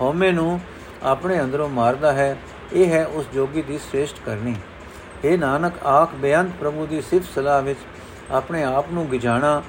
ਹਉਮੈ 0.00 0.32
ਨੂੰ 0.32 0.60
ਆਪਣੇ 1.02 1.40
ਅੰਦਰੋਂ 1.40 1.68
ਮਾਰਦਾ 1.68 2.12
ਹੈ। 2.12 2.36
ਇਹ 2.72 2.86
ਹੈ 2.86 3.06
ਉਸ 3.06 3.24
ਜੋਗੀ 3.34 3.62
ਦੀ 3.62 3.78
ਸ੍ਰੇਸ਼ਟ 3.78 4.16
ਕਰਨੀ। 4.26 4.54
ਇਹ 5.24 5.38
ਨਾਨਕ, 5.38 5.86
ਆਖ 5.86 6.14
ਬਿਆਨ 6.14 6.50
ਪ੍ਰਭੂ 6.60 6.86
ਦੀ 6.86 7.00
ਸਿਫਤ 7.00 7.34
ਸਲਾਹ 7.34 7.62
ਵਿੱਚ 7.62 7.78
ਆਪਣੇ 8.30 8.62
ਆਪ 8.64 8.90
ਨੂੰ 8.92 9.06
ਗਿਜਾਣਾ 9.10 9.62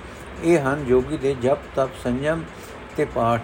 ਇਹ 0.43 0.59
ਹਨ 0.59 0.83
ਜੋਗੀ 0.85 1.17
ਦੇ 1.17 1.35
ਜਪ, 1.41 1.57
ਤਪ, 1.75 1.89
ਸੰਜਮ 2.03 2.43
ਤੇ 2.97 3.05
ਪਾਠ। 3.05 3.41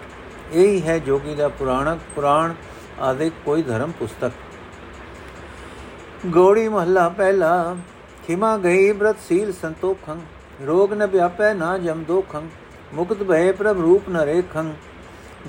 ਇਹ 0.52 0.68
ਹੀ 0.68 0.80
ਹੈ 0.82 0.98
ਜੋਗੀ 0.98 1.34
ਦਾ 1.34 1.48
ਪੁਰਾਣਕ, 1.48 1.98
ਪੁਰਾਣ 2.14 2.54
ਆਦਿ 3.00 3.30
ਕੋਈ 3.44 3.62
ਧਰਮ 3.62 3.90
ਪੁਸਤਕ। 3.90 4.32
ਗੋੜੀ 6.26 6.68
ਮਹੱਲਾ 6.68 7.08
ਪਹਿਲਾ, 7.08 7.76
ਖਿਮਾ 8.26 8.56
ਗਈ 8.56 8.92
ਬ੍ਰਤ 8.92 9.16
ਸੀਲ 9.28 9.52
ਸੰਤੋਖੰ, 9.52 10.20
ਰੋਗ 10.66 10.92
ਨ 10.92 11.06
ਵਿਆਪੈ 11.06 11.52
ਨਾ 11.54 11.76
ਜਮ 11.78 12.02
ਦੋਖੰ, 12.04 12.48
ਮੁਕਤ 12.94 13.22
ਭਏ 13.22 13.52
ਪ੍ਰਭ 13.52 13.80
ਰੂਪ 13.80 14.08
ਨ 14.10 14.16
ਰੇਖੰ। 14.16 14.72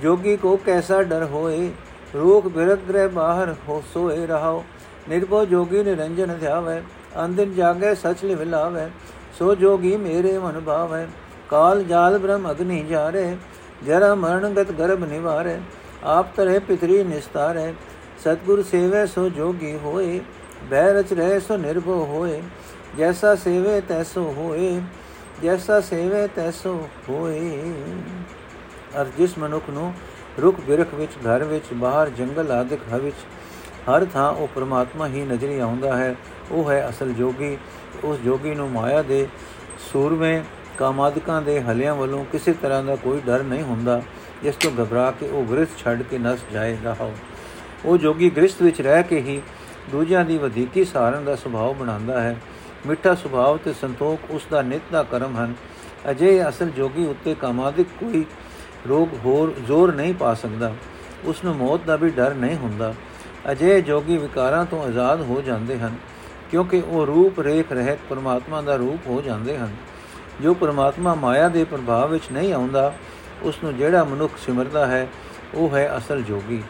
ਜੋਗੀ 0.02 0.36
ਕੋ 0.38 0.56
ਕੈਸਾ 0.66 1.02
ਡਰ 1.04 1.24
ਹੋਏ 1.24 1.72
ਰੋਗ 2.16 2.48
ਬਿਰਤ 2.48 2.80
ਗ੍ਰਹਿ 2.90 3.08
ਬਾਹਰ 3.08 3.56
ਹੋ 3.68 3.84
ਸੋਏ 3.94 4.26
ਰਹਾਓ। 4.28 4.64
ਨਿਰਭਉ 5.10 5.46
ਜੋਗੀ 5.46 5.84
ਨਿਰੰਜਨ 5.84 6.38
ਧਿਆਵੈ, 6.38 6.82
ਅੰਦਿਨ 7.26 7.54
ਜਾਗੇ 7.54 7.94
ਸਚ 7.96 8.24
ਲਿਵਲਾਵੈ 8.24 8.90
ਸੋ 9.38 9.54
ਜੋਗੀ 9.56 9.96
ਮੇਰੇ 9.98 10.38
ਮਨ 10.38 10.60
ਭਾਵੈ, 10.60 11.08
ਕਾਲ 11.50 11.84
ਜਾਲ 11.84 12.18
ਬ੍ਰਹਮ 12.18 12.52
ਅਗਨੀ 12.52 12.84
ਜਾਰੇ, 12.84 13.36
ਜਰਾ 13.86 14.14
ਮਰਣਗਤ 14.16 14.72
ਗਰਭ 14.72 15.04
ਨਿਵਾਰੇ, 15.04 15.58
ਆਪ 16.04 16.36
ਤਰੇ 16.36 16.60
ਪਿਤਰੀ 16.60 17.04
ਨਿਸਤਾਰੇ, 17.04 17.74
ਸਤਗੁਰ 18.24 18.64
ਸੇਵੇ 18.64 19.06
ਸੋ 19.06 19.28
ਜੋਗੀ 19.30 19.78
ਹੋਏ 19.78 20.20
ਬੈ 20.70 20.92
ਰਚ 20.94 21.14
ਰਹਿ 21.14 21.40
ਸੋ 21.40 21.58
ਨਿਰਭਉ 21.58 22.06
ਹੋਏ, 22.06 22.42
ਜੈਸਾ 22.98 23.36
ਸੇਵੇ 23.36 23.80
ਤੈਸੋ 23.82 24.22
ਹੋਏ, 24.38 24.82
ਜੈਸਾ 25.44 25.80
ਸੇਵੇ 25.82 26.28
ਤੈਸੋ 26.28 26.78
ਹੋਏ। 27.10 27.74
ਅਰ 29.02 29.08
ਜਿਸ 29.18 29.38
ਮਨੁੱਖ 29.38 29.70
ਨੂੰ 29.70 29.94
ਰੁਖ 30.40 30.60
ਬਿਰਖ 30.60 30.94
ਵਿੱਚ, 30.94 31.12
ਘਰ 31.26 31.44
ਵਿੱਚ, 31.44 31.74
ਬਾਹਰ 31.74 32.10
ਜੰਗਲ 32.10 32.52
ਆਦਿਕ 32.52 32.80
ਹਵਿਚ 32.94 33.16
ਹਰ 33.90 34.06
ਥਾਂ 34.06 34.32
ਉਹ 34.32 34.48
ਪ੍ਰਮਾਤਮਾ 34.48 35.08
ਹੀ 35.08 35.24
ਨਜ਼ਰੀ 35.26 35.60
ਆਉਂਦਾ 35.60 35.96
ਹੈ 35.98 36.16
ਉਹ 36.52 36.72
ਹੈ 36.72 36.90
ਅਸਲ 36.90 37.14
ਜੋਗੀ, 37.14 37.58
ਉਸ 38.04 38.20
ਜੋਗੀ 38.20 38.56
ਨੂੰ 38.56 38.72
ਮਾਇਆ 38.72 39.02
ਦੇ 39.02 39.28
ਸੂਰਵੇਂ 39.94 40.44
ਕਾਮਾਦਿਕਾਂ 40.78 41.42
ਦੇ 41.42 41.62
ਹਲਿਆਂ 41.62 41.96
ਵੱਲੋਂ 41.96 42.26
ਕਿਸੇ 42.26 42.54
ਤਰ੍ਹਾਂ 42.54 42.84
ਦਾ 42.84 42.96
ਕੋਈ 42.96 43.22
ਡਰ 43.26 43.44
ਨਹੀਂ 43.44 43.64
ਹੁੰਦਾ, 43.64 44.02
ਜਿਸ 44.44 44.56
ਤੋਂ 44.56 44.72
ਘਬਰਾ 44.72 45.12
ਕੇ 45.12 45.28
ਉਹ 45.28 45.44
ਗ੍ਰਸਥ 45.44 45.78
ਛੱਡ 45.78 46.02
ਕੇ 46.02 46.18
ਨਸ 46.18 46.40
ਜਾਏਗਾ 46.54 46.96
ਹੋ। 47.00 47.14
ਉਹ 47.86 47.98
ਜੋਗੀ 47.98 48.30
ਗ੍ਰਸਥ 48.30 48.62
ਵਿੱਚ 48.62 48.82
ਰਹਿ 48.82 49.04
ਕੇ 49.04 49.22
ਹੀ 49.22 49.42
ਦੂਜਿਆਂ 49.92 50.26
ਦੀ 50.26 50.38
ਵਧੀਕੀ 50.38 50.86
ਸਾਰਨ 50.86 51.26
ਦਾ 51.26 51.36
ਸੁਭਾਅ 51.36 51.74
ਬਣਾਉਂਦਾ 51.74 52.22
ਹੈ। 52.22 52.38
ਮਿੱਠਾ 52.88 53.16
ਸੁਭਾਅ 53.16 53.58
ਤੇ 53.58 53.74
ਸੰਤੋਖ 53.74 54.32
ਉਸ 54.32 54.42
ਦਾ 54.52 54.62
ਨਿਤ 54.62 54.82
ਦਾ 54.92 55.04
ਕਰਮ 55.04 55.36
ਹਨ। 55.38 55.54
ਅਜੇ 56.12 56.50
ਅਸਲ 56.50 56.70
ਜੋਗੀ 56.70 57.06
ਉੱਤੇ 57.06 57.36
ਕਾਮਾਦਿਕ 57.36 57.88
ਕੋਈ 58.00 58.26
ਰੋਗ 58.90 59.08
ਹੋਰ 59.26 59.54
ਜ਼ੋਰ 59.68 59.94
ਨਹੀਂ 59.94 60.14
ਪਾ 60.14 60.34
ਸਕਦਾ। 60.34 60.74
ਉਸ 61.26 61.44
ਨੂੰ 61.44 61.56
ਮੌਤ 61.56 61.82
ਦਾ 61.86 61.96
ਵੀ 61.96 62.10
ਡਰ 62.10 62.34
ਨਹੀਂ 62.34 62.56
ਹੁੰਦਾ। 62.56 62.94
ਅਜੇ 63.52 63.82
ਜੋਗੀ 63.82 64.18
ਵਿਕਾਰਾਂ 64.18 64.66
ਤੋਂ 64.66 64.84
ਆਜ਼ਾਦ 64.84 65.22
ਹੋ 65.22 65.42
ਜਾਂਦੇ 65.42 65.80
ਹਨ। 65.80 65.96
ਕਿਉਂਕਿ 66.52 66.82
ਉਹ 66.88 67.06
ਰੂਪ, 67.06 67.40
ਰੇਖ, 67.40 67.72
ਰਹਿਤ 67.72 68.00
ਪਰਮਾਤਮਾ 68.10 68.62
ਦਾ 68.62 68.76
ਰੂਪ 68.76 69.08
ਹੋ 69.08 69.22
ਜਾਂਦੇ 69.22 69.58
ਹਨ। 69.58 69.76
ਜੋ 70.42 70.54
ਪਰਮਾਤਮਾ 70.54 71.16
ਮਾਇਆ 71.16 71.48
ਦੇ 71.50 71.64
ਪ੍ਰਭਾਵ 71.64 72.12
ਵਿੱਚ 72.12 72.24
ਨਹੀਂ 72.32 72.54
ਆਉਂਦਾ 72.54 72.94
ਉਸ 73.44 73.56
ਨੂੰ 73.64 73.78
ਜਿਹੜਾ 73.78 74.04
ਮਨੁੱਖ 74.04 74.34
ਸਿਮਰਦਾ 74.38 74.86
ਹੈ, 74.86 75.08
ਉਹ 75.54 75.78
ਹੈ 75.78 75.98
ਅਸਲ 75.98 76.22
ਜੋਗੀ। 76.22 76.64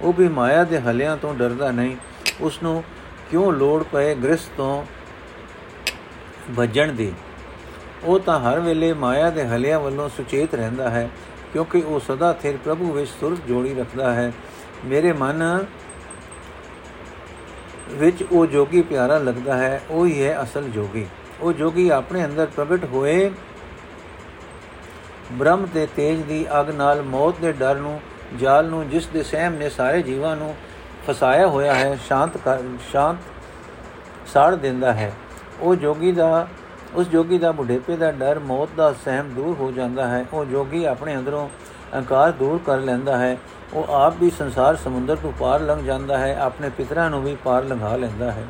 ਉਹ 0.00 0.12
ਵੀ 0.12 0.28
ਮਾਇਆ 0.28 0.64
ਦੇ 0.64 0.80
ਹਲਿਆਂ 0.80 1.16
ਤੋਂ 1.16 1.34
ਡਰਦਾ 1.34 1.70
ਨਹੀਂ। 1.70 1.96
ਉਸ 2.40 2.62
ਨੂੰ 2.62 2.84
ਕਿਉਂ 3.30 3.52
ਲੋੜ 3.52 3.82
ਪਏ 3.82 4.14
ਗ੍ਰਸਥ 4.14 4.50
ਤੋਂ 4.56 4.84
ਭਜਣ 6.58 6.92
ਦੀ? 6.92 7.12
ਉਹ 8.04 8.20
ਤਾਂ 8.20 8.40
ਹਰ 8.40 8.60
ਵੇਲੇ 8.60 8.92
ਮਾਇਆ 8.92 9.30
ਦੇ 9.30 9.44
ਹਲਿਆਂ 9.44 9.80
ਵੱਲੋਂ 9.80 10.08
ਸੁਚੇਤ 10.08 10.54
ਰਹਿੰਦਾ 10.54 10.90
ਹੈ, 10.90 11.10
ਕਿਉਂਕਿ 11.52 11.80
ਉਹ 11.80 12.00
ਸਦਾ 12.00 12.32
ਥਿਰ 12.32 12.56
ਪ੍ਰਭੂ 12.56 12.92
ਵਿੱਚ 12.92 13.10
ਸੁਰਤ 13.20 13.46
ਜੋੜੀ 13.48 13.74
ਰੱਖਦਾ 13.74 14.14
ਹੈ। 14.14 14.32
ਮੇਰੇ 14.84 15.12
ਮਨ 15.12 15.64
ਵਿੱਚ 17.92 18.22
ਉਹ 18.22 18.46
ਜੋਗੀ 18.46 18.82
ਪਿਆਰਾ 18.82 19.18
ਲੱਗਦਾ 19.18 19.56
ਹੈ, 19.56 19.80
ਉਹ 19.90 20.06
ਹੀ 20.06 20.22
ਹੈ 20.22 20.42
ਅਸਲ 20.42 20.68
ਜੋਗੀ। 20.70 21.06
ਉਹ 21.40 21.52
ਜੋਗੀ 21.52 21.88
ਆਪਣੇ 21.88 22.24
ਅੰਦਰ 22.24 22.46
ਪ੍ਰਗਟ 22.46 22.84
ਹੋਏ, 22.84 23.30
ਬ੍ਰਹਮ 25.32 25.66
ਤੇ 25.66 25.86
ਤੇਜ 25.96 26.20
ਦੀ 26.22 26.44
ਅਗ 26.60 26.70
ਨਾਲ 26.70 27.02
ਮੌਤ 27.02 27.40
ਦੇ 27.40 27.52
ਡਰ 27.52 27.76
ਨੂੰ, 27.76 28.00
ਜਾਲ 28.40 28.66
ਨੂੰ, 28.66 28.88
ਜਿਸ 28.88 29.06
ਦੇ 29.06 29.22
ਸਹਿਮ 29.22 29.54
ਨੇ 29.54 29.68
ਸਾਰੇ 29.70 30.02
ਜੀਵਾਂ 30.02 30.36
ਨੂੰ 30.36 30.54
ਫਸਾਇਆ 31.06 31.46
ਹੋਇਆ 31.46 31.74
ਹੈ, 31.74 31.98
ਸ਼ਾਂਤ 32.06 32.38
ਸ਼ਾਂਤ 32.90 33.16
ਸਾੜ 34.26 34.54
ਦਿੰਦਾ 34.54 34.92
ਹੈ। 34.92 35.12
ਉਹ 35.60 35.74
ਜੋਗੀ 35.74 36.12
ਦਾ, 36.12 36.46
ਉਸ 36.94 37.08
ਜੋਗੀ 37.08 37.38
ਦਾ 37.38 37.52
ਬੁਢੇਪੇ 37.52 37.96
ਦਾ 37.96 38.10
ਡਰ 38.12 38.38
ਮੌਤ 38.38 38.68
ਦਾ 38.76 38.92
ਸਹਿਮ 39.04 39.28
ਦੂਰ 39.28 39.56
ਹੋ 39.60 39.70
ਜਾਂਦਾ 39.72 40.06
ਹੈ। 40.08 40.24
ਉਹ 40.32 40.44
ਜੋਗੀ 40.44 40.84
ਆਪਣੇ 40.84 41.16
ਅੰਦਰੋਂ 41.16 41.48
ਅਹੰਕਾਰ 41.94 42.30
ਦੂਰ 42.30 42.60
ਕਰ 42.66 42.78
ਲੈਂਦਾ 42.78 43.16
ਹੈ, 43.18 43.36
ਉਹ 43.74 43.92
ਆਪ 43.94 44.14
ਵੀ 44.20 44.30
ਸੰਸਾਰ 44.30 44.76
ਸਮੁੰਦਰ 44.76 45.16
ਤੋਂ 45.16 45.32
ਪਾਰ 45.32 45.60
ਲੰਘ 45.60 45.82
ਜਾਂਦਾ 45.82 46.18
ਹੈ, 46.18 46.36
ਆਪਣੇ 46.40 46.70
ਪਿਤਰਾਂ 46.70 47.10
ਨੂੰ 47.10 47.22
ਵੀ 47.22 47.36
ਪਾਰ 47.44 47.64
ਲੰਘਾ 47.64 47.96
ਲੈਂਦਾ 47.96 48.30
ਹੈ। 48.32 48.44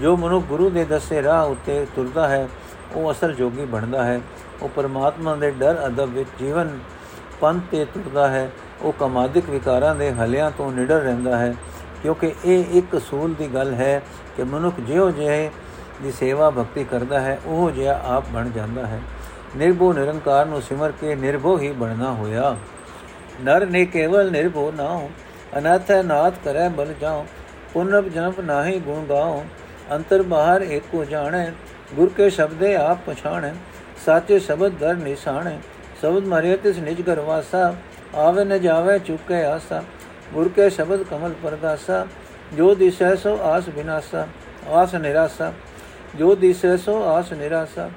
ਜੋ 0.00 0.16
ਮਨੁ 0.16 0.40
ਗੁਰੂ 0.40 0.70
ਦੇ 0.70 0.84
ਦੱਸੇ 0.84 1.22
ਰਾਹ 1.22 1.46
ਉੱਤੇ 1.46 1.86
ਤੁਰਦਾ 1.96 2.28
ਹੈ, 2.28 2.48
ਉਹ 2.94 3.10
ਅਸਲ 3.12 3.34
ਜੋਗੀ 3.34 3.64
ਬਣਦਾ 3.64 4.04
ਹੈ। 4.04 4.20
ਉਹ 4.62 4.68
ਪਰਮਾਤਮਾ 4.68 5.34
ਦੇ 5.34 5.50
ਡਰ 5.50 5.86
ਅਦਬ 5.86 6.08
ਵਿੱਚ 6.08 6.28
ਜੀਵਨ 6.38 6.78
ਪੰਥ 7.40 7.62
ਤੇ 7.70 7.84
ਤੁਰਦਾ 7.84 8.28
ਹੈ, 8.28 8.50
ਉਹ 8.82 8.92
ਕਮਾਦਿਕ 8.92 9.50
ਵਿਕਾਰਾਂ 9.50 9.94
ਦੇ 9.94 10.12
ਹਲਿਆਂ 10.12 10.50
ਤੋਂ 10.50 10.72
ਨਿਡਰ 10.72 11.00
ਰਹਿੰਦਾ 11.00 11.38
ਹੈ, 11.38 11.54
ਕਿਉਂਕਿ 12.02 12.34
ਇਹ 12.44 12.64
ਇੱਕ 12.78 12.96
ਅਸੂਲ 12.96 13.34
ਦੀ 13.34 13.48
ਗੱਲ 13.54 13.74
ਹੈ 13.74 14.02
ਕਿ 14.36 14.44
ਮਨੁੱਖ 14.44 14.80
ਜਿਉ 14.80 15.10
ਜਿਹੇ 15.10 15.50
ਦੀ 16.02 16.12
ਸੇਵਾ 16.12 16.50
ਭਗਤੀ 16.50 16.84
ਕਰਦਾ 16.84 17.20
ਹੈ, 17.20 17.38
ਉਹ 17.46 17.70
ਜਿਹਾ 17.70 18.00
ਆਪ 18.04 18.24
ਬਣ 18.32 18.50
ਜਾਂਦਾ 18.50 18.86
ਹੈ। 18.86 19.00
ਨਿਰਭਉ 19.56 19.92
ਨਿਰੰਕਾਰ 19.92 20.46
ਨੂੰ 20.46 20.60
ਸਿਮਰ 20.62 20.92
ਕੇ 21.00 21.14
ਨਿਰਭਉ 21.14 21.58
ਹੀ 21.58 21.70
ਬਣਨਾ 21.72 22.12
ਹੋਇਆ। 22.12 22.56
ਨਰ 23.40 23.66
ਨੇ 23.66 23.84
ਕੇਵਲ 23.84 24.30
ਨਿਰਭਉ 24.30 24.70
ਨਾ 24.70 24.88
ਹੋ 24.88 25.10
ਅਨਾਥ 25.58 25.90
ਨਾਥ 26.06 26.34
ਕਰੈ 26.44 26.68
ਬਲ 26.68 26.92
ਜਾਉ 27.00 27.24
ਪੁਨਰ 27.72 28.08
ਜਨਮ 28.08 28.40
ਨਾਹੀ 28.40 28.78
ਗੁਣ 28.80 29.04
ਗਾਉ, 29.06 29.42
ਅੰਤਰ 29.92 30.22
ਬਾਹਰ 30.22 30.62
ਏਕੋ 30.62 31.04
ਜਾਣੈ, 31.04 31.50
ਗੁਰ 31.94 32.08
ਕੇ 32.16 32.28
ਸ਼ਬਦੇ 32.30 32.74
ਆਪ 32.76 32.98
ਪਛਾਣੈ, 33.06 33.52
ਸਾਚੇ 34.04 34.38
ਸ਼ਬਦ 34.38 34.78
ਦਰ 34.78 34.94
ਨਿਸ਼ਾਨੈ 34.96 35.56
ਸ਼ਬਦ 36.00 36.26
ਮਰਿਆ 36.26 36.56
ਤਿਸ 36.56 36.78
ਨਿਜ 36.78 37.00
ਘਰ 37.08 37.20
ਵਾਸਾ, 37.20 37.74
ਆਵੇ 38.16 38.44
ਨ 38.44 38.58
ਜਾਵੇ 38.58 38.98
ਚੁੱਕੇ 38.98 39.42
ਆਸਾ, 39.44 39.82
ਗੁਰ 40.34 40.48
ਕੇ 40.48 40.68
ਸ਼ਬਦ 40.70 41.02
ਕਮਲ 41.02 41.34
ਪਰਗਾਸਾ 41.42 42.06
ਜੋ 42.56 42.74
ਦਿਸੈ 42.74 43.14
ਸੋ 43.14 43.36
ਆਸ 43.42 43.68
ਬਿਨਾਸਾ, 43.68 44.26
ਆਸ 44.68 44.94
ਨਿਰਾਸਾ, 44.94 45.52
ਜੋ 46.16 46.34
ਦਿਸੈ 46.34 46.76
ਸੋ 46.76 47.02
ਆਸ 47.04 47.32
ਨਿਰਾਸਾ 47.32 47.88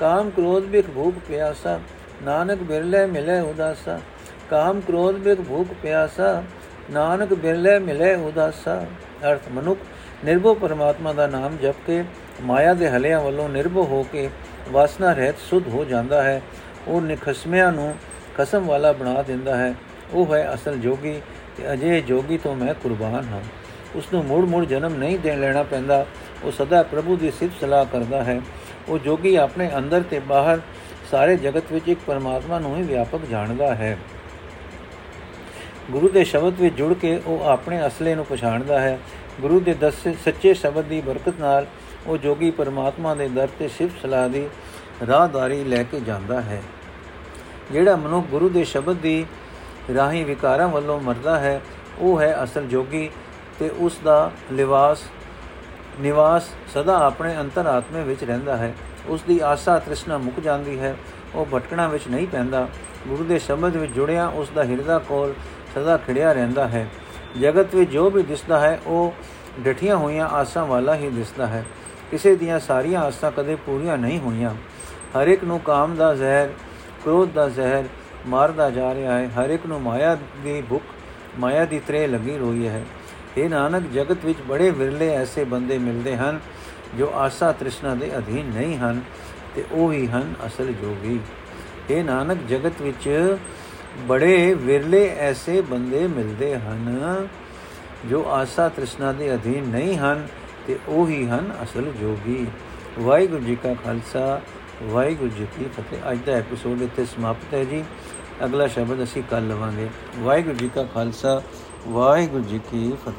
ਕਾਮ 0.00 0.30
ਕ੍ਰੋਧ 0.30 0.64
ਬਿਖ 0.64 0.86
ਭੂਖ 0.94 1.14
ਪਿਆਸਾ, 1.28 1.80
ਨਾਨਕ 2.22 2.58
ਬਿਰਲੇ 2.58 3.06
ਮਿਲੇ 3.06 3.40
ਉਦਾਸਾ। 3.40 4.00
ਕਾਮ 4.50 4.80
ਕ੍ਰੋਧ 4.80 5.14
ਬਿਖ 5.14 5.40
ਭੂਖ 5.40 5.66
ਪਿਆਸਾ, 5.82 6.42
ਨਾਨਕ 6.90 7.34
ਬਿਰਲੇ 7.34 7.78
ਮਿਲੇ 7.78 8.14
ਉਦਾਸਾ। 8.14 8.86
ਅਰਥ, 9.30 9.40
ਮਨੁੱਖ 9.50 9.80
ਨਿਰਭਉ 10.24 10.54
ਪਰਮਾਤਮਾ 10.54 11.12
ਦਾ 11.12 11.26
ਨਾਮ 11.26 11.56
ਜਪ 11.56 11.74
ਕੇ, 11.86 12.04
ਮਾਇਆ 12.42 12.74
ਦੇ 12.74 12.90
ਹਲਿਆਂ 12.90 13.20
ਵੱਲੋਂ 13.20 13.48
ਨਿਰਭਉ 13.48 13.84
ਹੋ 13.84 14.02
ਕੇ 14.12 14.30
ਵਾਸਨਾ 14.68 15.12
ਰਹਿਤ 15.12 15.34
ਸੁਧ 15.38 15.68
ਹੋ 15.68 15.84
ਜਾਂਦਾ 15.84 16.22
ਹੈ। 16.22 16.42
ਉਹ 16.88 17.00
ਨਿਖਸਮਿਆਂ 17.00 17.72
ਨੂੰ 17.72 17.94
ਕਸਮ 18.38 18.66
ਵਾਲਾ 18.66 18.92
ਬਣਾ 18.92 19.22
ਦਿੰਦਾ 19.22 19.56
ਹੈ। 19.56 19.74
ਉਹ 20.12 20.34
ਹੈ 20.34 20.54
ਅਸਲ 20.54 20.78
ਜੋਗੀ 20.78 21.20
ਤੇ 21.56 21.72
ਅਜੇ 21.72 22.00
ਜੋਗੀ 22.00 22.38
ਤੋਂ 22.38 22.54
ਮੈਂ 22.54 22.74
ਕੁਰਬਾਨ 22.74 23.24
ਹਾਂ। 23.32 23.40
ਉਸ 23.94 24.04
ਨੂੰ 24.12 24.24
ਮੁੜ 24.24 24.44
ਮੁੜ 24.44 24.64
ਜਨਮ 24.64 24.94
ਨਹੀਂ 24.94 25.18
ਦੇਣ 25.18 25.40
ਲੈਣਾ 25.40 25.62
ਪੈਂਦਾ। 25.62 26.06
ਉਹ 26.44 26.52
ਸਦਾ 26.52 26.82
ਪ੍ਰਭੂ 26.82 27.16
ਦੀ 27.16 27.30
ਸਿਫਤ 27.30 27.60
ਸਲਾਹ 27.60 27.84
ਕਰਦਾ 27.84 28.24
ਹੈ। 28.24 28.40
ਉਹ 28.88 28.98
ਜੋਗੀ 28.98 29.36
ਆਪਣੇ 29.36 29.70
ਅੰਦਰ 29.78 30.02
ਤੇ 30.02 30.18
ਬਾਹਰ 30.18 30.60
ਸਾਰੇ 31.10 31.36
ਜਗਤ 31.36 31.64
ਵਿੱਚ 31.72 31.88
ਇੱਕ 31.88 32.00
ਪਰਮਾਤਮਾ 32.06 32.58
ਨੂੰ 32.58 32.76
ਹੀ 32.76 32.82
ਵਿਆਪਕ 32.82 33.20
ਜਾਣਦਾ 33.30 33.74
ਹੈ। 33.74 33.98
ਗੁਰੂ 35.90 36.08
ਦੇ 36.08 36.24
ਸ਼ਬਦ 36.24 36.60
ਵਿੱਚ 36.60 36.74
ਜੁੜ 36.74 36.94
ਕੇ 36.94 37.22
ਉਹ 37.26 37.44
ਆਪਣੇ 37.44 37.86
ਅਸਲੇ 37.86 38.14
ਨੂੰ 38.14 38.26
ਪਛਾਣਦਾ 38.26 38.80
ਹੈ। 38.80 38.98
ਗੁਰੂ 39.40 39.60
ਦੇ 39.60 39.74
ਦੱਸੇ 39.74 40.14
ਸੱਚੇ 40.24 40.54
ਸ਼ਬਦ 40.54 40.84
ਦੀ 40.84 41.00
ਬਰਕਤ 41.00 41.34
ਨਾਲ 41.40 41.66
ਉਹ 42.06 42.16
ਜੋਗੀ 42.16 42.50
ਪਰਮਾਤਮਾ 42.50 43.14
ਦੇ 43.14 43.28
ਦਰ 43.28 43.48
ਤੇ 43.58 43.68
ਸਿਫਤ 43.68 44.02
ਸਲਾਹ 44.02 44.28
ਦੀ 44.28 44.48
ਰਾਹਦਾਰੀ 45.06 45.64
ਲੈ 45.64 45.82
ਕੇ 45.82 46.00
ਜਾਂਦਾ 46.00 46.40
ਹੈ। 46.40 46.62
ਜਿਹੜਾ 47.72 47.96
ਮਨੁੱਖ 47.96 48.26
ਗੁਰੂ 48.26 48.48
ਦੇ 48.48 48.64
ਸ਼ਬਦ 48.64 48.96
ਦੀ 48.96 49.26
ਰਾਹੀਂ 49.94 50.26
ਵਿਕਾਰਾਂ 50.26 50.68
ਵੱਲੋਂ 50.68 51.00
ਮਰਦਾ 51.00 51.38
ਹੈ, 51.38 51.60
ਉਹ 51.98 52.20
ਹੈ 52.20 52.44
ਅਸਲ 52.44 52.66
ਜੋਗੀ 52.66 53.10
ਤੇ 53.58 53.70
ਉਸ 53.78 53.98
ਦਾ 54.04 54.30
ਲਿਵਾਸ 54.52 55.02
ਨਿਵਾਸ 56.00 56.42
ਸਦਾ 56.74 57.06
ਆਪਣੇ 57.06 57.36
ਅੰਤਰਾਤਮੇ 57.36 58.02
ਵਿੱਚ 58.02 58.24
ਰਹਿੰਦਾ 58.24 58.56
ਹੈ। 58.56 58.74
ਉਸ 59.06 59.22
ਦੀ 59.22 59.40
ਆਸਾ 59.40 59.78
ਤ੍ਰਿਸ਼ਨਾ 59.78 60.18
ਮੁੱਕ 60.18 60.40
ਜਾਂਦੀ 60.40 60.80
ਹੈ। 60.80 60.96
ਉਹ 61.34 61.46
ਭਟਕਣਾ 61.54 61.88
ਵਿੱਚ 61.88 62.08
ਨਹੀਂ 62.08 62.26
ਪੈਂਦਾ। 62.26 62.68
ਗੁਰੂ 63.08 63.24
ਦੇ 63.24 63.38
ਸ਼ਬਦ 63.38 63.76
ਵਿੱਚ 63.76 63.92
ਜੁੜਿਆ 63.92 64.26
ਉਸ 64.26 64.50
ਦਾ 64.50 64.64
ਹਿਰਦਾ 64.64 64.98
ਕੋਲ 64.98 65.34
ਸਦਾ 65.74 65.96
ਖੜਿਆ 65.96 66.32
ਰਹਿੰਦਾ 66.32 66.68
ਹੈ। 66.68 66.90
ਜਗਤ 67.40 67.74
ਵਿੱਚ 67.74 67.90
ਜੋ 67.90 68.10
ਵੀ 68.10 68.22
ਦਿਸਦਾ 68.22 68.60
ਹੈ, 68.60 68.80
ਉਹ 68.86 69.14
ਡਠੀਆਂ 69.60 69.96
ਹੋਈਆਂ 69.96 70.28
ਆਸਾਂ 70.28 70.66
ਵਾਲਾ 70.66 70.94
ਹੀ 70.94 71.08
ਦਿਸਦਾ 71.08 71.46
ਹੈ। 71.46 71.64
ਕਿਸੇ 72.10 72.36
ਦੀਆਂ 72.36 72.60
ਸਾਰੀਆਂ 72.60 73.00
ਆਸਾਂ 73.00 73.30
ਕਦੇ 73.30 73.54
ਪੂਰੀਆਂ 73.54 73.98
ਨਹੀਂ 73.98 74.20
ਹੋਈਆਂ। 74.20 74.50
ਹਰ 75.18 75.28
ਇੱਕ 75.28 75.44
ਨੂੰ 75.44 75.60
ਕਾਮ 75.60 75.96
ਦਾ 75.96 76.14
ਜ਼ਹਿਰ, 76.14 76.48
ਕ੍ਰੋਧ 77.04 77.30
ਦਾ 77.30 77.48
ਜ਼ਹਿਰ 77.48 77.84
ਮਾਰਦਾ 78.26 78.70
ਜਾ 78.70 78.94
ਰਿਹਾ 78.94 79.18
ਹੈ। 79.18 79.28
ਹਰ 79.28 79.50
ਇੱਕ 79.50 79.66
ਨੂੰ 79.66 79.82
ਮਾਇਆ 79.82 80.18
ਦੀ 80.44 80.62
ਭੁੱਖ, 80.68 80.84
ਮਾਇਆ 81.38 81.64
ਦੀ 81.64 81.78
ਤ੍ਰੇ 81.78 82.06
ਲੱਗੀ 82.06 82.38
ਹੋਈ 82.38 82.68
ਹੈ। 82.68 82.84
ਇਹ 83.38 83.50
ਨਾਨਕ 83.50 83.82
ਜਗਤ 83.92 84.24
ਵਿੱਚ 84.24 84.38
ਬੜੇ 84.48 84.70
ਵਿਰਲੇ 84.70 85.08
ਐਸੇ 85.08 85.44
ਬੰਦੇ 85.44 85.78
ਮਿਲਦੇ 85.78 86.16
ਹਨ 86.16 86.40
ਜੋ 86.98 87.10
ਆਸਾ 87.14 87.52
ਤ੍ਰਿਸ਼ਨਾ 87.52 87.94
ਦੇ 87.94 88.18
ਅਧੀਨ 88.18 88.46
ਨਹੀਂ 88.46 88.78
ਹਨ 88.78 89.00
ਤੇ 89.56 89.64
ਉਹ 89.72 89.92
ਹੀ 89.92 90.06
ਹਨ 90.06 90.34
ਅਸਲ 90.46 90.72
ਜੋਗੀ। 90.72 91.20
ਇਹ 91.90 92.04
ਨਾਨਕ 92.04 92.38
ਜਗਤ 92.48 92.82
ਵਿੱਚ 92.82 93.36
ਬੜੇ 94.08 94.54
ਵਿਰਲੇ 94.54 95.16
ਐਸੇ 95.18 95.60
ਬੰਦੇ 95.60 96.06
ਮਿਲਦੇ 96.06 96.56
ਹਨ 96.56 97.28
ਜੋ 98.06 98.30
ਆਸਾ 98.30 98.68
ਤ੍ਰਿਸ਼ਨਾ 98.68 99.12
ਦੇ 99.12 99.34
ਅਧੀਨ 99.34 99.64
ਨਹੀਂ 99.64 99.96
ਹਨ 99.96 100.26
ਤੇ 100.66 100.78
ਉਹ 100.88 101.08
ਹੀ 101.08 101.26
ਹਨ 101.26 101.56
ਅਸਲ 101.62 101.92
ਜੋਗੀ। 102.00 102.46
ਵਾਹਿਗੁਰੂ 102.98 103.44
ਜੀ 103.44 103.56
ਕਾ 103.56 103.74
ਖਾਲਸਾ, 103.74 104.40
ਵਾਹਿਗੁਰੂ 104.82 105.30
ਜੀ 105.30 105.46
ਕੀ 105.58 105.64
ਫਤਿਹ। 105.64 106.12
ਅੱਜ 106.12 106.18
ਦਾ 106.26 106.32
ਐਪੀਸੋਡ 106.32 106.82
ਇੱਥੇ 106.82 107.04
ਸਮਾਪਤ 107.04 107.54
ਹੈ 107.54 107.64
ਜੀ। 107.64 107.84
ਅਗਲਾ 108.44 108.66
ਸ਼ਬਦ 108.66 109.02
ਅਸੀਂ 109.02 109.22
ਕੱਲ 109.30 109.48
ਲਵਾਂਗੇ। 109.48 109.88
ਵਾਹਿਗੁਰੂ 110.18 110.54
ਜੀ 110.54 110.70
ਕਾ 110.74 110.84
ਖਾਲਸਾ 110.84 111.42
ਵਾਹਿਗੁਰੂ 111.88 112.42
ਜੀ 112.42 112.60
ਕੀ 112.70 112.92
ਫਤਿਹ। 112.92 113.12